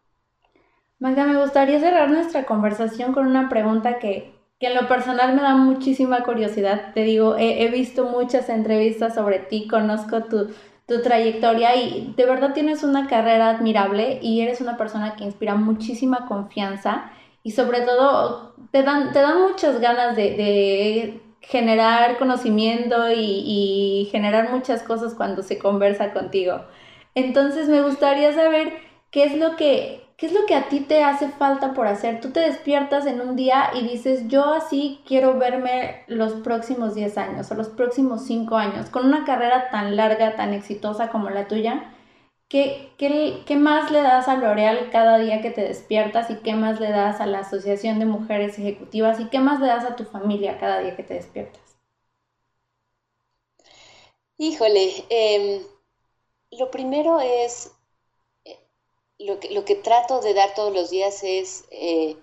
Magda, 1.05 1.27
me 1.27 1.39
gustaría 1.39 1.81
cerrar 1.81 2.11
nuestra 2.11 2.47
conversación 2.47 3.13
con 3.13 3.27
una 3.27 3.51
pregunta 3.51 3.99
que, 3.99 4.33
que 4.59 4.69
en 4.69 4.75
lo 4.75 4.89
personal 4.89 5.37
me 5.37 5.43
da 5.43 5.55
muchísima 5.55 6.23
curiosidad. 6.23 6.95
Te 6.95 7.03
digo, 7.03 7.37
he, 7.39 7.69
visto 7.69 8.07
muchas 8.07 8.49
entrevistas 8.49 9.15
sobre 9.15 9.39
ti, 9.39 9.69
conozco 9.69 10.25
tu, 10.25 10.49
tu 10.87 11.03
trayectoria 11.03 11.77
y 11.77 12.15
de 12.17 12.25
verdad 12.25 12.55
tienes 12.55 12.83
una 12.85 13.07
carrera 13.07 13.51
admirable 13.51 14.19
y 14.23 14.41
eres 14.41 14.63
una 14.63 14.79
persona 14.79 15.15
que 15.15 15.25
inspira 15.25 15.57
muchísima 15.57 16.25
confianza 16.25 17.11
y 17.43 17.51
sobre 17.51 17.83
todo 17.83 18.55
te 18.71 18.83
dan, 18.83 19.13
te 19.13 19.21
dan 19.21 19.43
muchas 19.43 19.81
ganas 19.81 20.17
de, 20.17 21.21
generar 21.43 22.17
conocimiento 22.17 23.13
y, 23.15 24.09
generar 24.11 24.51
muchas 24.51 24.83
cosas 24.83 25.13
cuando 25.13 25.43
se 25.43 25.59
conversa 25.59 26.15
contigo. 26.15 26.63
Entonces 27.15 27.69
me 27.69 27.83
gustaría 27.83 28.33
saber 28.33 28.73
qué 29.11 29.25
es 29.25 29.37
lo 29.37 29.57
que 29.57 30.04
qué 30.17 30.27
es 30.27 30.33
lo 30.33 30.47
que 30.47 30.55
a 30.55 30.69
ti 30.69 30.81
te 30.81 31.03
hace 31.05 31.29
falta 31.29 31.75
por 31.75 31.87
hacer. 31.87 32.21
Tú 32.21 32.31
te 32.31 32.41
despiertas 32.41 33.07
en 33.07 33.21
un 33.21 33.37
día 33.37 33.71
y 33.75 33.83
dices, 33.89 34.29
"Yo 34.29 34.45
así 34.55 35.01
quiero 35.07 35.39
verme 35.39 36.05
los 36.07 36.35
próximos 36.35 36.95
10 36.95 37.19
años 37.19 37.51
o 37.51 37.55
los 37.55 37.69
próximos 37.69 38.25
5 38.27 38.57
años 38.57 38.91
con 38.91 39.07
una 39.07 39.25
carrera 39.25 39.71
tan 39.71 39.97
larga, 39.97 40.37
tan 40.37 40.53
exitosa 40.55 41.11
como 41.11 41.31
la 41.31 41.49
tuya." 41.49 41.95
¿qué, 42.49 43.43
qué, 43.47 43.57
más 43.57 43.91
le 43.91 44.01
das 44.01 44.29
a 44.29 44.37
L'Oreal 44.37 44.91
cada 44.91 45.19
día 45.19 45.43
que 45.43 45.51
te 45.51 45.63
despiertas 45.63 46.31
y 46.31 46.37
qué 46.37 46.55
más 46.55 46.79
le 46.79 46.91
das 46.91 47.21
a 47.21 47.27
la 47.27 47.41
Asociación 47.41 47.99
de 47.99 48.07
Mujeres 48.07 48.59
Ejecutivas 48.59 49.19
y 49.19 49.29
qué 49.29 49.41
más 49.41 49.61
le 49.61 49.67
das 49.67 49.85
a 49.85 49.97
tu 49.97 50.05
familia 50.05 50.59
cada 50.59 50.79
día 50.79 50.95
que 50.95 51.03
te 51.03 51.15
despiertas? 51.15 51.61
Híjole, 54.37 55.05
em, 55.11 55.63
lo 56.53 56.71
primero 56.71 57.21
es, 57.21 57.73
lo 59.25 59.41
que, 59.41 59.51
lo 59.51 59.65
que, 59.65 59.75
trato 59.75 60.21
de 60.21 60.35
dar 60.35 60.55
todos 60.55 60.73
los 60.73 60.91
días 60.91 61.23
es, 61.25 61.65
eh, 61.71 62.17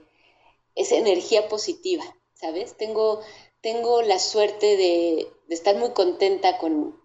es 0.75 0.91
energía 0.91 1.47
positiva, 1.49 2.03
¿sabes? 2.33 2.77
Tengo, 2.77 3.21
tengo 3.61 4.01
la 4.03 4.19
suerte 4.19 4.77
de, 4.77 5.27
estar 5.49 5.75
muy 5.75 5.91
contenta 5.91 6.57
con, 6.57 6.99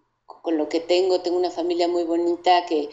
lo 0.45 0.69
que 0.69 0.79
tengo, 0.79 1.19
tengo 1.19 1.37
una 1.37 1.51
familia 1.51 1.89
muy 1.89 2.03
bonita 2.03 2.65
que, 2.65 2.89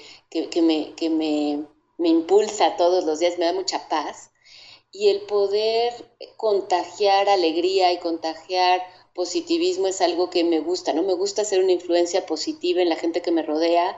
me, 0.61 0.95
que 0.95 1.09
me, 1.09 1.65
me, 1.99 2.09
impulsa 2.09 2.77
todos 2.77 3.05
los 3.05 3.21
días, 3.21 3.39
me 3.39 3.45
da 3.45 3.53
mucha 3.53 3.89
paz. 3.89 4.31
Y 4.91 5.09
el 5.09 5.23
poder 5.23 5.93
contagiar 6.37 7.29
alegría 7.29 7.93
y 7.93 7.99
contagiar 7.99 8.83
positivismo 9.15 9.87
es 9.87 10.01
algo 10.01 10.31
que 10.31 10.43
me 10.43 10.61
gusta, 10.61 10.93
¿no? 10.93 11.03
Me 11.03 11.15
gusta 11.15 11.45
ser 11.45 11.63
una 11.63 11.73
influencia 11.73 12.27
positiva 12.27 12.83
en 12.83 12.89
la 12.89 12.97
gente 12.97 13.23
que 13.23 13.31
me 13.31 13.43
rodea, 13.43 13.97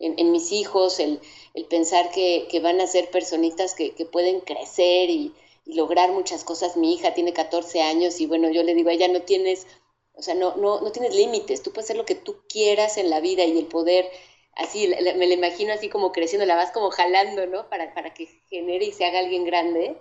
en, 0.00 0.32
mis 0.32 0.50
hijos, 0.50 0.98
el, 0.98 1.20
pensar 1.68 2.10
que, 2.10 2.60
van 2.62 2.80
a 2.80 2.86
ser 2.86 3.10
personitas 3.10 3.74
que, 3.74 3.92
pueden 4.10 4.40
crecer 4.40 5.10
y, 5.10 5.34
lograr 5.66 6.10
muchas 6.10 6.42
cosas. 6.42 6.76
Mi 6.76 6.94
hija 6.94 7.14
tiene 7.14 7.32
14 7.32 7.82
años 7.82 8.20
y 8.20 8.26
bueno, 8.26 8.50
yo 8.50 8.64
le 8.64 8.74
digo, 8.74 8.90
ella 8.90 9.06
no 9.06 9.22
tienes, 9.22 9.68
o 10.14 10.22
sea, 10.22 10.34
no, 10.34 10.56
no, 10.56 10.80
no 10.80 10.90
tienes 10.90 11.14
límites, 11.14 11.62
tú 11.62 11.70
puedes 11.70 11.86
hacer 11.86 11.96
lo 11.96 12.06
que 12.06 12.16
tú 12.16 12.38
quieras 12.48 12.96
en 12.96 13.08
la 13.08 13.20
vida 13.20 13.44
y 13.44 13.56
el 13.56 13.66
poder, 13.66 14.10
así, 14.56 14.88
me 14.88 15.26
la 15.26 15.34
imagino 15.34 15.72
así 15.72 15.88
como 15.88 16.10
creciendo, 16.10 16.44
la 16.44 16.56
vas 16.56 16.72
como 16.72 16.90
jalando, 16.90 17.46
¿no? 17.46 17.68
Para, 17.68 17.94
para 17.94 18.12
que 18.12 18.26
genere 18.48 18.86
y 18.86 18.92
se 18.92 19.04
haga 19.04 19.20
alguien 19.20 19.44
grande 19.44 19.96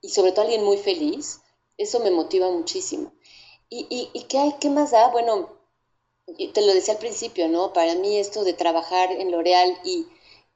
y 0.00 0.08
sobre 0.08 0.32
todo 0.32 0.42
alguien 0.42 0.64
muy 0.64 0.78
feliz. 0.78 1.42
Eso 1.76 2.00
me 2.00 2.10
motiva 2.10 2.50
muchísimo. 2.50 3.12
¿Y, 3.68 4.10
y, 4.12 4.24
qué, 4.24 4.38
hay, 4.38 4.54
qué 4.60 4.68
más 4.68 4.90
da? 4.90 5.08
Bueno, 5.08 5.48
te 6.54 6.62
lo 6.62 6.72
decía 6.74 6.94
al 6.94 7.00
principio, 7.00 7.48
¿no? 7.48 7.72
Para 7.72 7.94
mí 7.94 8.18
esto 8.18 8.44
de 8.44 8.52
trabajar 8.52 9.12
en 9.12 9.30
L'Oreal 9.30 9.78
y, 9.84 10.06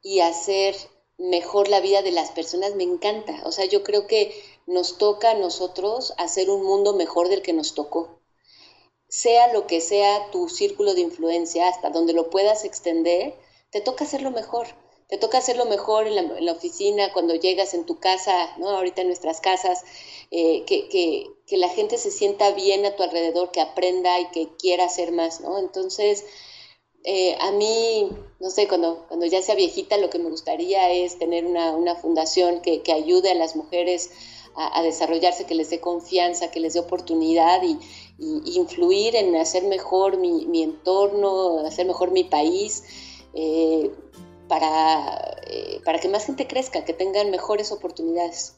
y 0.02 0.20
hacer 0.20 0.76
mejor 1.18 1.68
la 1.68 1.80
vida 1.80 2.02
de 2.02 2.12
las 2.12 2.30
personas 2.30 2.74
me 2.74 2.84
encanta. 2.84 3.42
O 3.44 3.52
sea, 3.52 3.64
yo 3.66 3.82
creo 3.82 4.06
que 4.06 4.34
nos 4.66 4.98
toca 4.98 5.30
a 5.30 5.34
nosotros 5.34 6.14
hacer 6.18 6.50
un 6.50 6.64
mundo 6.64 6.94
mejor 6.94 7.28
del 7.28 7.42
que 7.42 7.52
nos 7.52 7.74
tocó. 7.74 8.20
Sea 9.08 9.52
lo 9.52 9.66
que 9.66 9.80
sea 9.80 10.30
tu 10.30 10.48
círculo 10.48 10.94
de 10.94 11.00
influencia, 11.00 11.68
hasta 11.68 11.90
donde 11.90 12.12
lo 12.12 12.30
puedas 12.30 12.64
extender, 12.64 13.34
te 13.70 13.80
toca 13.80 14.04
hacerlo 14.04 14.30
mejor 14.30 14.66
te 15.08 15.18
toca 15.18 15.38
hacerlo 15.38 15.66
mejor 15.66 16.06
en 16.06 16.44
la, 16.44 16.52
oficina, 16.52 17.12
cuando 17.12 17.34
llegas 17.34 17.74
en 17.74 17.86
tu 17.86 18.00
casa, 18.00 18.32
¿no? 18.58 18.70
Ahorita 18.70 19.02
en 19.02 19.06
nuestras 19.06 19.40
casas, 19.40 19.84
eh, 20.30 20.64
que, 20.66 20.88
que, 20.88 21.26
que, 21.46 21.56
la 21.58 21.68
gente 21.68 21.96
se 21.96 22.10
sienta 22.10 22.50
bien 22.52 22.84
a 22.84 22.96
tu 22.96 23.04
alrededor, 23.04 23.52
que 23.52 23.60
aprenda 23.60 24.18
y 24.18 24.26
que 24.30 24.48
quiera 24.58 24.84
hacer 24.84 25.12
más, 25.12 25.40
¿no? 25.40 25.58
Entonces, 25.58 26.24
eh, 27.04 27.36
a 27.40 27.52
mí, 27.52 28.10
no 28.40 28.50
sé, 28.50 28.66
cuando, 28.66 29.06
cuando 29.06 29.26
ya 29.26 29.40
sea 29.40 29.54
viejita, 29.54 29.96
lo 29.96 30.10
que 30.10 30.18
me 30.18 30.28
gustaría 30.28 30.90
es 30.90 31.20
tener 31.20 31.46
una, 31.46 31.70
una 31.76 31.94
fundación 31.94 32.60
que, 32.62 32.82
que, 32.82 32.92
ayude 32.92 33.30
a 33.30 33.36
las 33.36 33.54
mujeres 33.54 34.10
a, 34.56 34.82
desarrollarse, 34.82 35.44
que 35.44 35.54
les 35.54 35.70
dé 35.70 35.80
confianza, 35.80 36.50
que 36.50 36.58
les 36.58 36.74
dé 36.74 36.80
oportunidad 36.80 37.62
y, 37.62 37.78
influir 38.18 39.14
en 39.14 39.36
hacer 39.36 39.64
mejor 39.64 40.16
mi, 40.16 40.46
mi, 40.46 40.62
entorno, 40.62 41.60
hacer 41.66 41.86
mejor 41.86 42.10
mi 42.10 42.24
país. 42.24 42.82
Eh, 43.34 43.90
para, 44.48 45.36
eh, 45.46 45.80
para 45.84 45.98
que 45.98 46.08
más 46.08 46.26
gente 46.26 46.46
crezca, 46.46 46.84
que 46.84 46.92
tengan 46.92 47.30
mejores 47.30 47.72
oportunidades. 47.72 48.56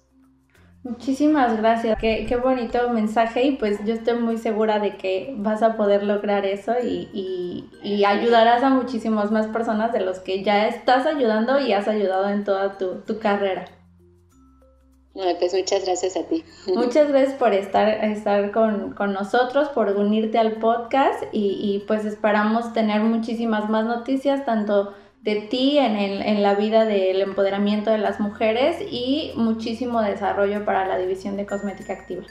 Muchísimas 0.84 1.56
gracias, 1.56 1.98
qué, 2.00 2.24
qué, 2.28 2.36
bonito 2.36 2.88
mensaje 2.90 3.42
y 3.42 3.56
pues 3.56 3.84
yo 3.84 3.94
estoy 3.94 4.18
muy 4.20 4.38
segura 4.38 4.78
de 4.78 4.96
que 4.96 5.34
vas 5.36 5.60
a 5.62 5.76
poder 5.76 6.04
lograr 6.04 6.46
eso 6.46 6.72
y, 6.82 7.68
y, 7.82 8.04
ayudarás 8.04 8.62
a 8.62 8.70
muchísimas 8.70 9.32
más 9.32 9.48
personas 9.48 9.92
de 9.92 10.00
los 10.00 10.20
que 10.20 10.44
ya 10.44 10.68
estás 10.68 11.04
ayudando 11.04 11.58
y 11.58 11.72
has 11.72 11.88
ayudado 11.88 12.28
en 12.28 12.44
toda 12.44 12.78
tu, 12.78 13.00
tu 13.00 13.18
carrera. 13.18 13.64
pues 15.12 15.52
muchas 15.52 15.84
gracias 15.84 16.16
a 16.16 16.22
ti. 16.22 16.44
Muchas 16.74 17.08
gracias 17.08 17.34
por 17.34 17.52
estar, 17.54 17.88
estar 18.04 18.52
con, 18.52 18.92
con 18.92 19.12
nosotros, 19.12 19.68
por 19.70 19.88
unirte 19.88 20.38
al 20.38 20.52
podcast 20.52 21.24
y, 21.32 21.58
y 21.60 21.84
pues 21.88 22.04
esperamos 22.04 22.72
tener 22.72 23.02
muchísimas 23.02 23.68
más 23.68 23.84
noticias, 23.84 24.46
tanto 24.46 24.94
de 25.22 25.36
ti 25.42 25.78
en, 25.78 25.96
en 25.96 26.42
la 26.42 26.54
vida 26.54 26.84
del 26.84 27.20
empoderamiento 27.20 27.90
de 27.90 27.98
las 27.98 28.20
mujeres 28.20 28.76
y 28.90 29.32
muchísimo 29.36 30.00
desarrollo 30.02 30.64
para 30.64 30.86
la 30.86 30.98
división 30.98 31.36
de 31.36 31.46
cosmética 31.46 31.92
activa. 31.92 32.24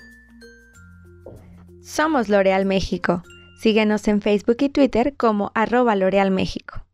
Somos 1.82 2.30
L'Oreal 2.30 2.66
México. 2.66 3.24
Síguenos 3.60 4.08
en 4.08 4.22
Facebook 4.22 4.58
y 4.60 4.70
Twitter 4.70 5.16
como 5.16 5.52
arroba 5.56 5.96
L'Oreal 5.96 6.32
México. 6.32 6.87